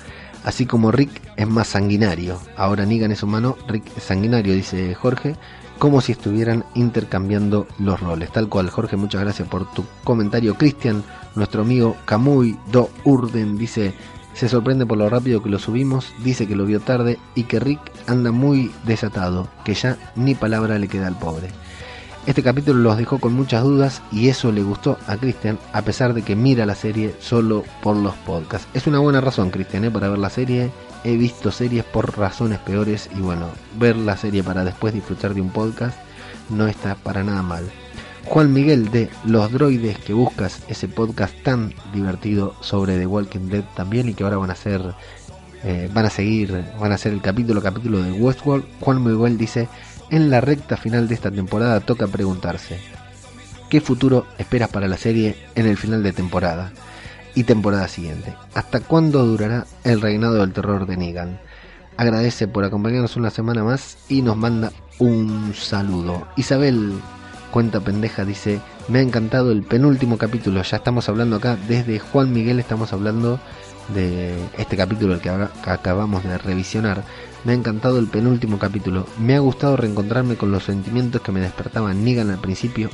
[0.44, 5.36] Así como Rick es más sanguinario, ahora Negan es humano, Rick es sanguinario, dice Jorge,
[5.78, 8.30] como si estuvieran intercambiando los roles.
[8.32, 10.54] Tal cual, Jorge, muchas gracias por tu comentario.
[10.54, 11.02] Cristian,
[11.34, 13.94] nuestro amigo Camuy Do Urden, dice,
[14.34, 17.60] se sorprende por lo rápido que lo subimos, dice que lo vio tarde y que
[17.60, 21.48] Rick anda muy desatado, que ya ni palabra le queda al pobre.
[22.26, 26.12] Este capítulo los dejó con muchas dudas y eso le gustó a Christian a pesar
[26.12, 28.66] de que mira la serie solo por los podcasts.
[28.74, 29.92] Es una buena razón, Christian, ¿eh?
[29.92, 30.72] para ver la serie.
[31.04, 33.46] He visto series por razones peores y bueno,
[33.78, 35.96] ver la serie para después disfrutar de un podcast
[36.50, 37.70] no está para nada mal.
[38.24, 43.64] Juan Miguel de Los Droides que buscas, ese podcast tan divertido sobre The Walking Dead
[43.76, 44.82] también y que ahora van a ser,
[45.62, 48.64] eh, van a seguir, van a ser el capítulo capítulo de Westworld.
[48.80, 49.68] Juan Miguel dice
[50.10, 52.80] en la recta final de esta temporada toca preguntarse,
[53.70, 56.72] ¿qué futuro esperas para la serie en el final de temporada?
[57.34, 58.34] Y temporada siguiente.
[58.54, 61.38] ¿Hasta cuándo durará el reinado del terror de Negan?
[61.98, 66.26] Agradece por acompañarnos una semana más y nos manda un saludo.
[66.36, 66.94] Isabel
[67.50, 72.32] Cuenta Pendeja dice, me ha encantado el penúltimo capítulo, ya estamos hablando acá desde Juan
[72.32, 73.38] Miguel, estamos hablando
[73.94, 77.02] de este capítulo que, acabamos de revisionar.
[77.46, 81.38] Me ha encantado el penúltimo capítulo, me ha gustado reencontrarme con los sentimientos que me
[81.38, 82.90] despertaban Negan al principio.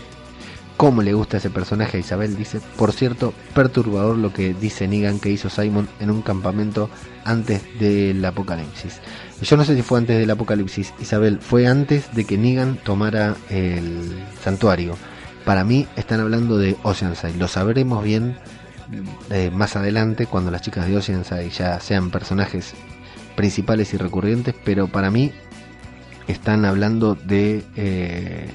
[0.76, 2.60] Cómo le gusta ese personaje a Isabel, dice.
[2.76, 6.90] Por cierto, perturbador lo que dice Negan que hizo Simon en un campamento
[7.24, 9.00] antes del apocalipsis.
[9.40, 13.36] Yo no sé si fue antes del apocalipsis, Isabel, fue antes de que Negan tomara
[13.48, 14.98] el santuario.
[15.46, 18.36] Para mí están hablando de Oceanside, lo sabremos bien
[19.30, 22.74] eh, más adelante cuando las chicas de Oceanside ya sean personajes
[23.36, 25.32] principales y recurrentes, pero para mí
[26.26, 28.50] están hablando de, eh,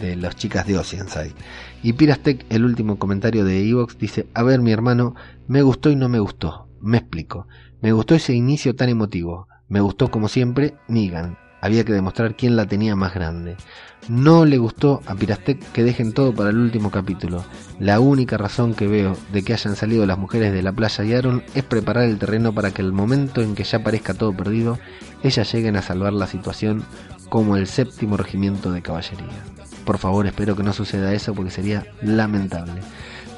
[0.00, 1.34] de las chicas de Oceanside.
[1.82, 5.14] Y Pirastec, el último comentario de Evox, dice, a ver mi hermano,
[5.46, 7.46] me gustó y no me gustó, me explico.
[7.80, 9.46] Me gustó ese inicio tan emotivo.
[9.68, 11.38] Me gustó como siempre Negan.
[11.60, 13.56] Había que demostrar quién la tenía más grande.
[14.06, 17.44] No le gustó a Pirastec que dejen todo para el último capítulo.
[17.78, 21.12] La única razón que veo de que hayan salido las mujeres de la playa y
[21.12, 24.78] Aaron es preparar el terreno para que el momento en que ya parezca todo perdido,
[25.22, 26.84] ellas lleguen a salvar la situación
[27.28, 29.44] como el séptimo regimiento de caballería.
[29.84, 32.80] Por favor, espero que no suceda eso porque sería lamentable.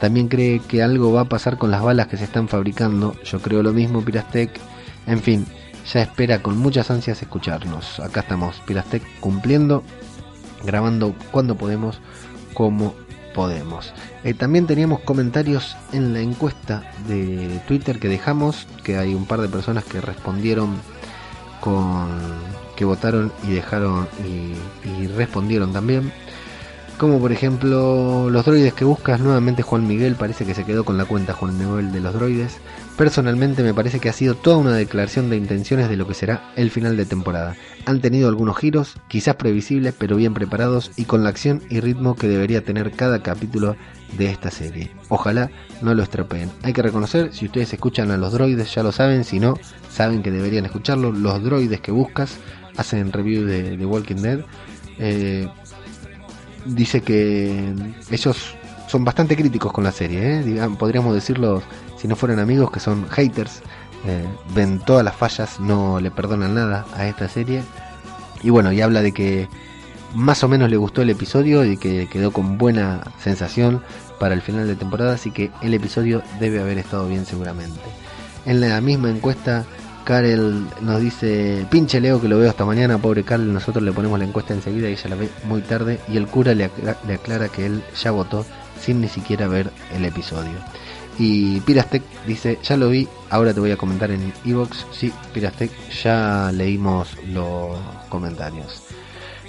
[0.00, 3.14] También cree que algo va a pasar con las balas que se están fabricando.
[3.24, 4.50] Yo creo lo mismo, Pirastec.
[5.06, 5.46] En fin,
[5.92, 8.00] ya espera con muchas ansias escucharnos.
[8.00, 9.82] Acá estamos, Pirastec, cumpliendo,
[10.64, 12.00] grabando cuando podemos,
[12.54, 12.94] como
[13.34, 13.92] podemos.
[14.24, 19.40] Eh, también teníamos comentarios en la encuesta de Twitter que dejamos, que hay un par
[19.40, 20.76] de personas que respondieron
[21.60, 22.08] con
[22.76, 26.12] que votaron y dejaron y respondieron también.
[27.00, 30.98] Como por ejemplo los droides que buscas, nuevamente Juan Miguel parece que se quedó con
[30.98, 32.58] la cuenta Juan Miguel de los droides.
[33.00, 36.52] Personalmente me parece que ha sido toda una declaración de intenciones de lo que será
[36.54, 37.56] el final de temporada.
[37.86, 42.14] Han tenido algunos giros, quizás previsibles, pero bien preparados y con la acción y ritmo
[42.14, 43.74] que debería tener cada capítulo
[44.18, 44.90] de esta serie.
[45.08, 46.50] Ojalá no lo estropeen.
[46.62, 49.54] Hay que reconocer, si ustedes escuchan a los droides ya lo saben, si no,
[49.88, 51.10] saben que deberían escucharlo.
[51.10, 52.36] Los droides que buscas
[52.76, 54.40] hacen review de, The Walking Dead.
[54.98, 55.48] Eh,
[56.66, 57.72] dice que
[58.10, 58.56] ellos
[58.90, 60.68] son bastante críticos con la serie, ¿eh?
[60.76, 61.62] podríamos decirlo
[61.96, 63.62] si no fueran amigos que son haters,
[64.04, 67.62] eh, ven todas las fallas, no le perdonan nada a esta serie.
[68.42, 69.48] Y bueno, y habla de que
[70.14, 73.80] más o menos le gustó el episodio y que quedó con buena sensación
[74.18, 77.80] para el final de temporada, así que el episodio debe haber estado bien seguramente.
[78.44, 79.66] En la misma encuesta
[80.04, 84.18] Karel nos dice, pinche Leo que lo veo hasta mañana, pobre Karel, nosotros le ponemos
[84.18, 87.66] la encuesta enseguida y ella la ve muy tarde y el cura le, aclara que
[87.66, 88.44] él ya votó
[88.80, 90.54] sin ni siquiera ver el episodio.
[91.18, 94.86] Y Pirastec dice, ya lo vi, ahora te voy a comentar en Evox.
[94.90, 95.70] Sí, Pirastec,
[96.02, 97.78] ya leímos los
[98.08, 98.82] comentarios.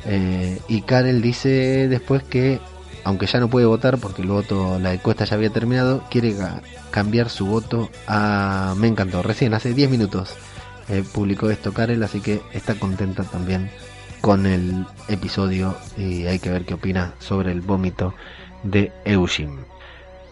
[0.05, 2.59] Eh, y Karel dice después que,
[3.03, 6.35] aunque ya no puede votar porque el voto, la encuesta ya había terminado, quiere
[6.89, 8.75] cambiar su voto a...
[8.77, 10.35] Me encantó, recién, hace 10 minutos
[10.89, 13.69] eh, publicó esto Karel, así que está contenta también
[14.19, 18.13] con el episodio y hay que ver qué opina sobre el vómito
[18.63, 19.65] de Eugene.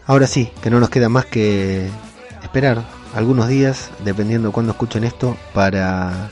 [0.06, 1.88] Ahora sí, que no nos queda más que
[2.42, 2.82] esperar
[3.14, 6.30] algunos días, dependiendo cuando escuchen esto, para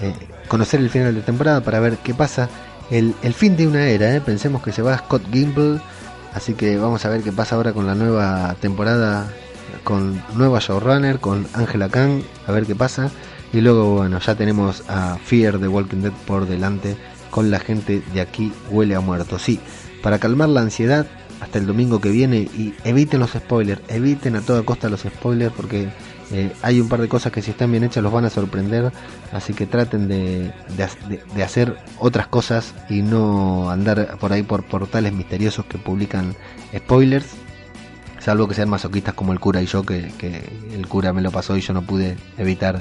[0.00, 0.14] eh,
[0.48, 2.48] conocer el final de temporada, para ver qué pasa.
[2.90, 4.20] El, el fin de una era, ¿eh?
[4.20, 5.80] pensemos que se va Scott Gimple,
[6.34, 9.30] así que vamos a ver qué pasa ahora con la nueva temporada
[9.84, 13.10] con nueva showrunner, con Angela Kang, a ver qué pasa.
[13.52, 16.96] Y luego, bueno, ya tenemos a Fear de Walking Dead por delante
[17.30, 19.38] con la gente de aquí huele a muerto.
[19.38, 19.60] Sí,
[20.02, 21.06] para calmar la ansiedad
[21.40, 25.52] hasta el domingo que viene y eviten los spoilers, eviten a toda costa los spoilers
[25.52, 25.88] porque
[26.32, 28.92] eh, hay un par de cosas que si están bien hechas los van a sorprender,
[29.32, 30.52] así que traten de,
[31.34, 36.34] de, hacer otras cosas y no andar por ahí por portales misteriosos que publican
[36.74, 37.26] spoilers
[38.24, 40.10] salvo que sean masoquistas como el cura y yo, que,
[40.72, 42.80] el cura me lo pasó y yo no pude evitar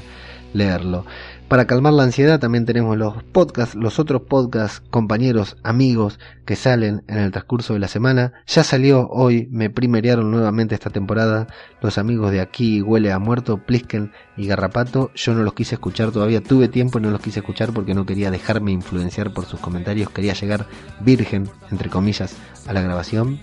[0.53, 1.05] leerlo.
[1.53, 7.03] Para calmar la ansiedad también tenemos los podcasts, los otros podcasts, compañeros, amigos que salen
[7.07, 8.33] en el transcurso de la semana.
[8.47, 11.45] Ya salió hoy, me primerearon nuevamente esta temporada
[11.79, 15.11] los amigos de aquí, Huele a Muerto, Plisken y Garrapato.
[15.13, 18.07] Yo no los quise escuchar todavía, tuve tiempo y no los quise escuchar porque no
[18.07, 20.65] quería dejarme influenciar por sus comentarios, quería llegar
[21.01, 22.35] virgen, entre comillas,
[22.65, 23.37] a la grabación.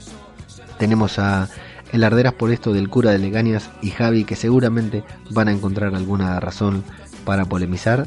[0.79, 1.49] Tenemos a
[1.93, 5.95] el arderas por esto del cura de Legañas y Javi que seguramente van a encontrar
[5.95, 6.85] alguna razón
[7.25, 8.07] para polemizar.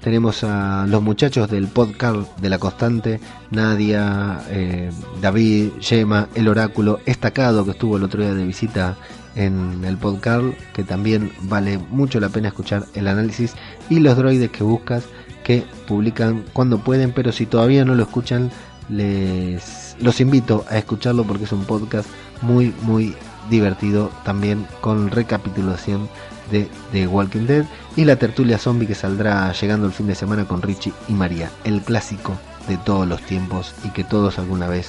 [0.00, 4.90] tenemos a los muchachos del podcast de la constante, Nadia, eh,
[5.20, 8.96] David, Yema, el oráculo, Estacado que estuvo el otro día de visita
[9.34, 13.54] en el podcast, que también vale mucho la pena escuchar el análisis,
[13.88, 15.04] y los droides que buscas,
[15.44, 18.50] que publican cuando pueden, pero si todavía no lo escuchan,
[18.88, 22.08] les los invito a escucharlo porque es un podcast
[22.42, 23.14] muy, muy
[23.50, 26.08] divertido también con recapitulación
[26.50, 27.64] de Walking Dead
[27.96, 31.50] y la tertulia zombie que saldrá llegando el fin de semana con Richie y María,
[31.64, 32.32] el clásico
[32.68, 34.88] de todos los tiempos y que todos alguna vez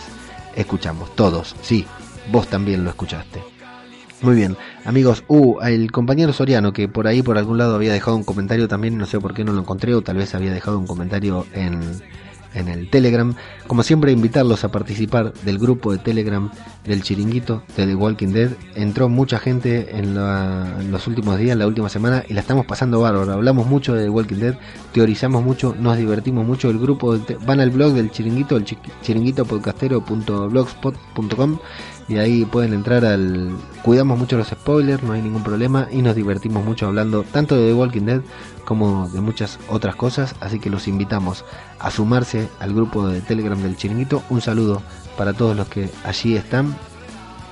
[0.55, 1.85] escuchamos, todos, sí,
[2.31, 3.41] vos también lo escuchaste.
[4.21, 4.55] Muy bien,
[4.85, 8.67] amigos, uh, el compañero Soriano que por ahí por algún lado había dejado un comentario
[8.67, 11.47] también, no sé por qué no lo encontré o tal vez había dejado un comentario
[11.53, 11.81] en
[12.53, 13.33] en el Telegram.
[13.67, 16.51] Como siempre, invitarlos a participar del grupo de Telegram
[16.85, 18.51] del Chiringuito de The Walking Dead.
[18.75, 23.33] Entró mucha gente en, los últimos días, la última semana, y la estamos pasando bárbaro.
[23.33, 24.55] Hablamos mucho de The Walking Dead,
[24.93, 26.69] teorizamos mucho, nos divertimos mucho.
[26.69, 31.59] El grupo van al blog del Chiringuito, el chiringuitopodcastero.blogspot.com
[32.11, 33.51] y ahí pueden entrar al...
[33.83, 37.67] Cuidamos mucho los spoilers, no hay ningún problema y nos divertimos mucho hablando tanto de
[37.67, 38.21] The Walking Dead
[38.65, 41.45] como de muchas otras cosas, así que los invitamos
[41.79, 44.23] a sumarse al grupo de Telegram del Chiringuito.
[44.29, 44.81] Un saludo
[45.17, 46.75] para todos los que allí están.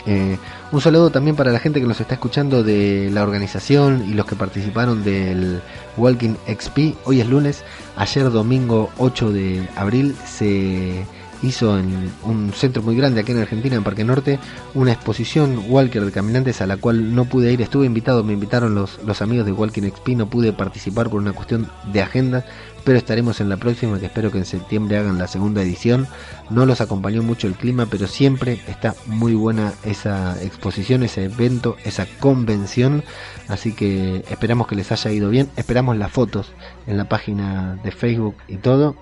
[0.05, 0.37] Eh,
[0.73, 4.25] un saludo también para la gente que nos está escuchando de la organización y los
[4.25, 5.61] que participaron del
[5.95, 6.97] Walking XP.
[7.05, 7.63] Hoy es lunes,
[7.95, 11.05] ayer domingo 8 de abril se
[11.41, 14.39] hizo en un centro muy grande aquí en Argentina, en Parque Norte,
[14.73, 17.61] una exposición Walker de caminantes a la cual no pude ir.
[17.61, 21.33] Estuve invitado, me invitaron los, los amigos de Walking XP, no pude participar por una
[21.33, 22.45] cuestión de agenda,
[22.83, 26.07] pero estaremos en la próxima, que espero que en septiembre hagan la segunda edición.
[26.49, 31.77] No los acompañó mucho el clima, pero siempre está muy buena esa exposición, ese evento,
[31.83, 33.03] esa convención.
[33.47, 35.49] Así que esperamos que les haya ido bien.
[35.55, 36.51] Esperamos las fotos
[36.87, 38.95] en la página de Facebook y todo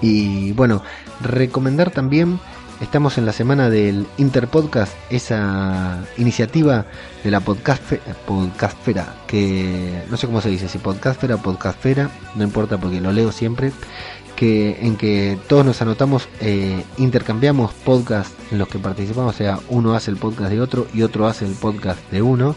[0.00, 0.82] y bueno,
[1.20, 2.38] recomendar también,
[2.80, 6.86] estamos en la semana del Interpodcast, esa iniciativa
[7.22, 7.82] de la podcast,
[8.26, 13.32] podcastfera, que no sé cómo se dice, si podcastfera podcastfera, no importa porque lo leo
[13.32, 13.72] siempre,
[14.36, 19.60] que en que todos nos anotamos, eh, intercambiamos podcasts en los que participamos, o sea,
[19.68, 22.56] uno hace el podcast de otro y otro hace el podcast de uno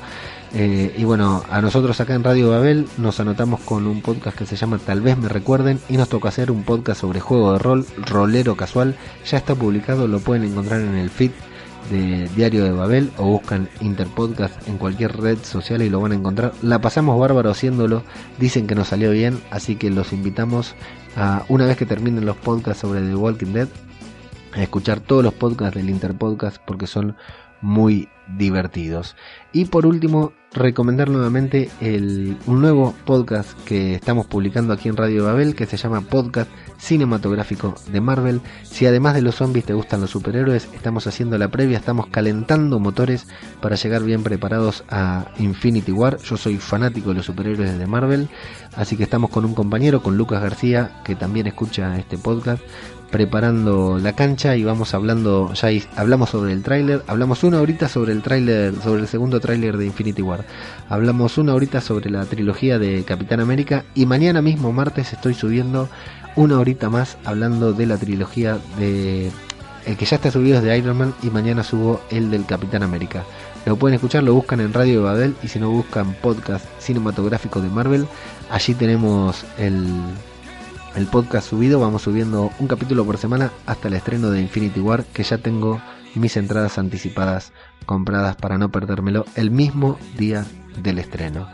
[0.53, 4.45] eh, y bueno, a nosotros acá en Radio Babel nos anotamos con un podcast que
[4.45, 7.59] se llama Tal vez me recuerden y nos toca hacer un podcast sobre juego de
[7.59, 8.95] rol, rolero casual.
[9.29, 11.31] Ya está publicado, lo pueden encontrar en el feed
[11.91, 16.15] de Diario de Babel o buscan Interpodcast en cualquier red social y lo van a
[16.15, 16.53] encontrar.
[16.61, 18.03] La pasamos bárbaro haciéndolo,
[18.39, 20.75] dicen que nos salió bien, así que los invitamos
[21.15, 23.67] a una vez que terminen los podcasts sobre The Walking Dead
[24.53, 27.15] a escuchar todos los podcasts del Interpodcast porque son
[27.61, 28.07] muy
[28.37, 29.15] divertidos.
[29.53, 35.25] Y por último, recomendar nuevamente el, un nuevo podcast que estamos publicando aquí en Radio
[35.25, 38.41] Babel que se llama Podcast Cinematográfico de Marvel.
[38.63, 42.79] Si además de los zombies te gustan los superhéroes, estamos haciendo la previa, estamos calentando
[42.79, 43.27] motores
[43.61, 46.17] para llegar bien preparados a Infinity War.
[46.17, 48.29] Yo soy fanático de los superhéroes de Marvel,
[48.75, 52.61] así que estamos con un compañero, con Lucas García, que también escucha este podcast
[53.11, 58.11] preparando la cancha y vamos hablando, ya hablamos sobre el tráiler, hablamos una horita sobre
[58.11, 60.45] el tráiler, sobre el segundo tráiler de Infinity War,
[60.89, 65.89] hablamos una horita sobre la trilogía de Capitán América y mañana mismo martes estoy subiendo
[66.35, 69.31] una horita más hablando de la trilogía de
[69.87, 72.83] el que ya está subido es de Iron Man y mañana subo el del Capitán
[72.83, 73.23] América.
[73.65, 77.69] Lo pueden escuchar, lo buscan en Radio Babel y si no buscan podcast cinematográfico de
[77.69, 78.05] Marvel,
[78.49, 79.85] allí tenemos el
[80.97, 81.79] el podcast subido.
[81.79, 85.79] Vamos subiendo un capítulo por semana hasta el estreno de Infinity War, que ya tengo
[86.15, 87.53] mis entradas anticipadas
[87.85, 90.43] compradas para no perdérmelo el mismo día
[90.81, 91.47] del estreno.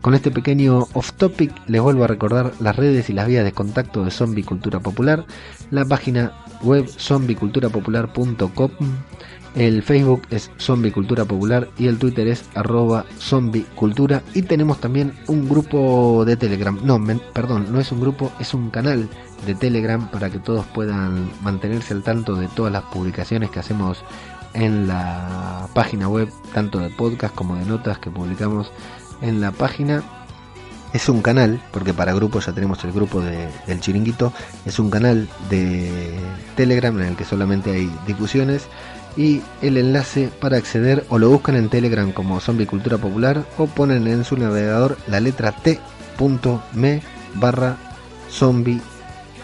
[0.00, 3.50] Con este pequeño off topic les vuelvo a recordar las redes y las vías de
[3.50, 5.26] contacto de Zombie Cultura Popular,
[5.72, 8.70] la página web zombieculturapopular.com
[9.54, 14.22] el Facebook es Zombie Cultura Popular y el Twitter es arroba Zombie Cultura.
[14.34, 16.78] Y tenemos también un grupo de Telegram.
[16.82, 19.08] No, perdón, no es un grupo, es un canal
[19.46, 24.04] de Telegram para que todos puedan mantenerse al tanto de todas las publicaciones que hacemos
[24.54, 28.70] en la página web, tanto de podcast como de notas que publicamos
[29.22, 30.02] en la página.
[30.92, 34.32] Es un canal, porque para grupos ya tenemos el grupo de, del chiringuito,
[34.64, 36.18] es un canal de
[36.56, 38.68] Telegram en el que solamente hay discusiones
[39.16, 43.66] y el enlace para acceder o lo buscan en Telegram como Zombie Cultura Popular o
[43.66, 47.02] ponen en su navegador la letra t.me
[47.34, 47.76] barra
[48.30, 48.80] zombie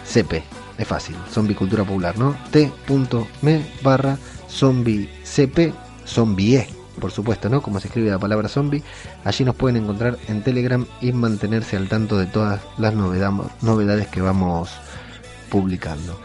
[0.05, 0.43] cp.
[0.77, 2.35] Es fácil, Zombie Cultura Popular, ¿no?
[2.51, 4.17] t.me barra
[4.49, 5.73] zombie cp,
[6.05, 6.67] zombie,
[6.99, 7.61] por supuesto, ¿no?
[7.61, 8.83] Como se escribe la palabra zombie.
[9.23, 14.21] Allí nos pueden encontrar en Telegram y mantenerse al tanto de todas las novedades que
[14.21, 14.69] vamos
[15.49, 16.19] publicando.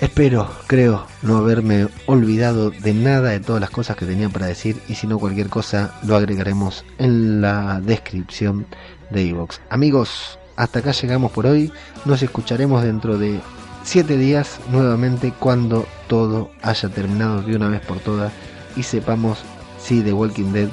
[0.00, 4.78] Espero, creo, no haberme olvidado de nada de todas las cosas que tenía para decir
[4.88, 8.66] y si no cualquier cosa lo agregaremos en la descripción
[9.10, 9.58] de iVoox.
[9.70, 11.72] Amigos, hasta acá llegamos por hoy.
[12.04, 13.40] Nos escucharemos dentro de
[13.84, 18.32] 7 días nuevamente cuando todo haya terminado de una vez por todas
[18.76, 19.38] y sepamos
[19.82, 20.68] si The Walking Dead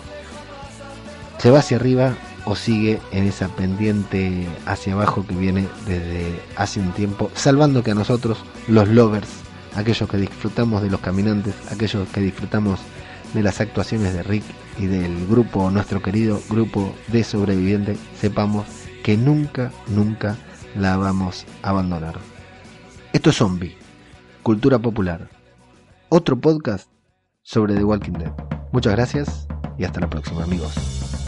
[1.38, 2.14] se va hacia arriba
[2.46, 7.92] o sigue en esa pendiente hacia abajo que viene desde hace un tiempo, salvando que
[7.92, 9.30] a nosotros, los lovers,
[9.76, 12.80] aquellos que disfrutamos de los caminantes, aquellos que disfrutamos
[13.34, 14.44] de las actuaciones de Rick
[14.78, 18.66] y del grupo, nuestro querido grupo de sobrevivientes, sepamos
[19.04, 20.38] que nunca, nunca
[20.76, 22.20] la vamos a abandonar.
[23.12, 23.78] Esto es Zombie,
[24.42, 25.30] Cultura Popular,
[26.10, 26.90] otro podcast
[27.42, 28.32] sobre The Walking Dead.
[28.72, 31.23] Muchas gracias y hasta la próxima amigos.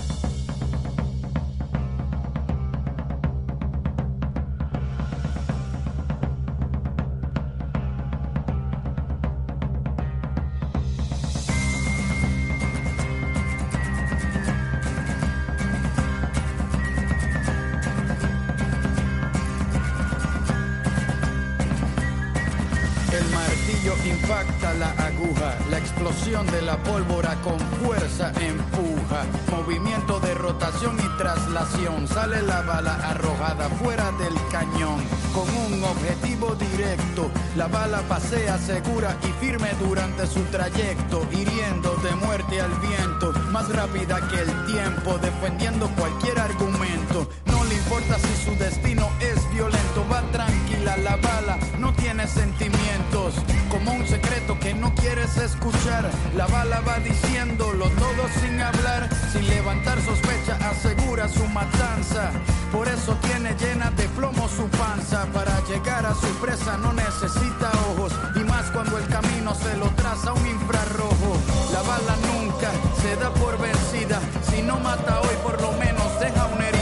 [26.16, 32.96] Explosión de la pólvora con fuerza empuja, movimiento de rotación y traslación, sale la bala
[32.96, 35.04] arrojada fuera del cañón,
[35.34, 42.16] con un objetivo directo, la bala pasea segura y firme durante su trayecto, hiriendo de
[42.16, 48.46] muerte al viento, más rápida que el tiempo, defendiendo cualquier argumento, no le importa si
[48.46, 53.36] su destino es violento, va tranquila la bala, no tiene sentimientos,
[53.76, 56.10] como un secreto que no quieres escuchar.
[56.36, 62.32] La bala va diciéndolo todo sin hablar, sin levantar sospecha, asegura su matanza.
[62.72, 65.26] Por eso tiene llena de plomo su panza.
[65.34, 69.88] Para llegar a su presa no necesita ojos, y más cuando el camino se lo
[70.02, 71.32] traza un infrarrojo.
[71.74, 72.72] La bala nunca
[73.02, 76.75] se da por vencida, si no mata hoy por lo menos deja una herida.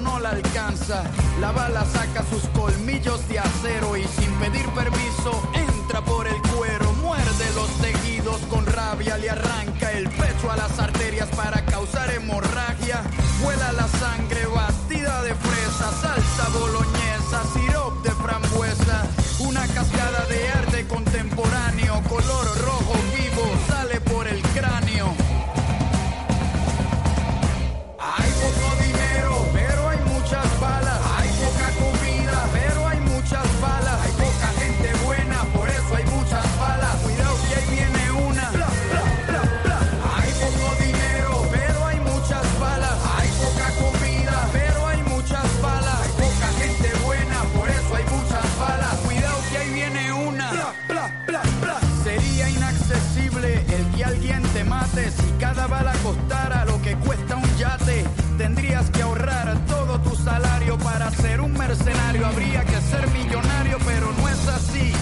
[0.00, 1.04] No la alcanza.
[1.40, 6.92] La bala saca sus colmillos de acero y sin pedir permiso entra por el cuero.
[7.02, 13.02] Muerde los tejidos con rabia, le arranca el pecho a las arterias para causar hemorragia.
[13.42, 16.95] Vuela la sangre batida de fresa, salsa boloñesa,
[55.76, 58.04] si cada bala costara lo que cuesta un yate.
[58.38, 62.26] Tendrías que ahorrar todo tu salario para ser un mercenario.
[62.26, 64.92] Habría que ser millonario, pero no es así.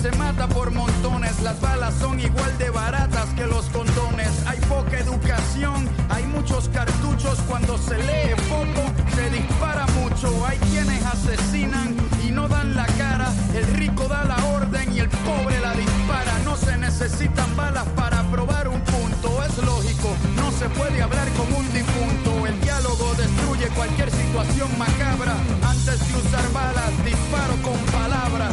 [0.00, 4.30] Se mata por montones, las balas son igual de baratas que los condones.
[4.46, 7.38] Hay poca educación, hay muchos cartuchos.
[7.48, 8.82] Cuando se lee poco,
[9.14, 10.46] se dispara mucho.
[10.46, 11.94] Hay quienes asesinan
[12.26, 13.32] y no dan la cara.
[13.54, 16.38] El rico da la orden y el pobre la dispara.
[16.44, 17.86] No se necesitan balas
[20.60, 22.46] se puede hablar con un difunto.
[22.46, 25.32] El diálogo destruye cualquier situación macabra.
[25.62, 28.52] Antes de usar balas, disparo con palabras.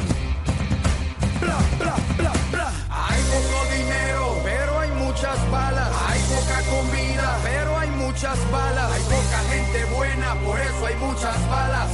[1.42, 2.72] Bla, bla, bla, bla.
[3.10, 5.90] Hay poco dinero, pero hay muchas balas.
[6.08, 8.90] Hay poca comida, pero hay muchas balas.
[8.90, 11.88] Hay poca gente buena, por eso hay muchas balas.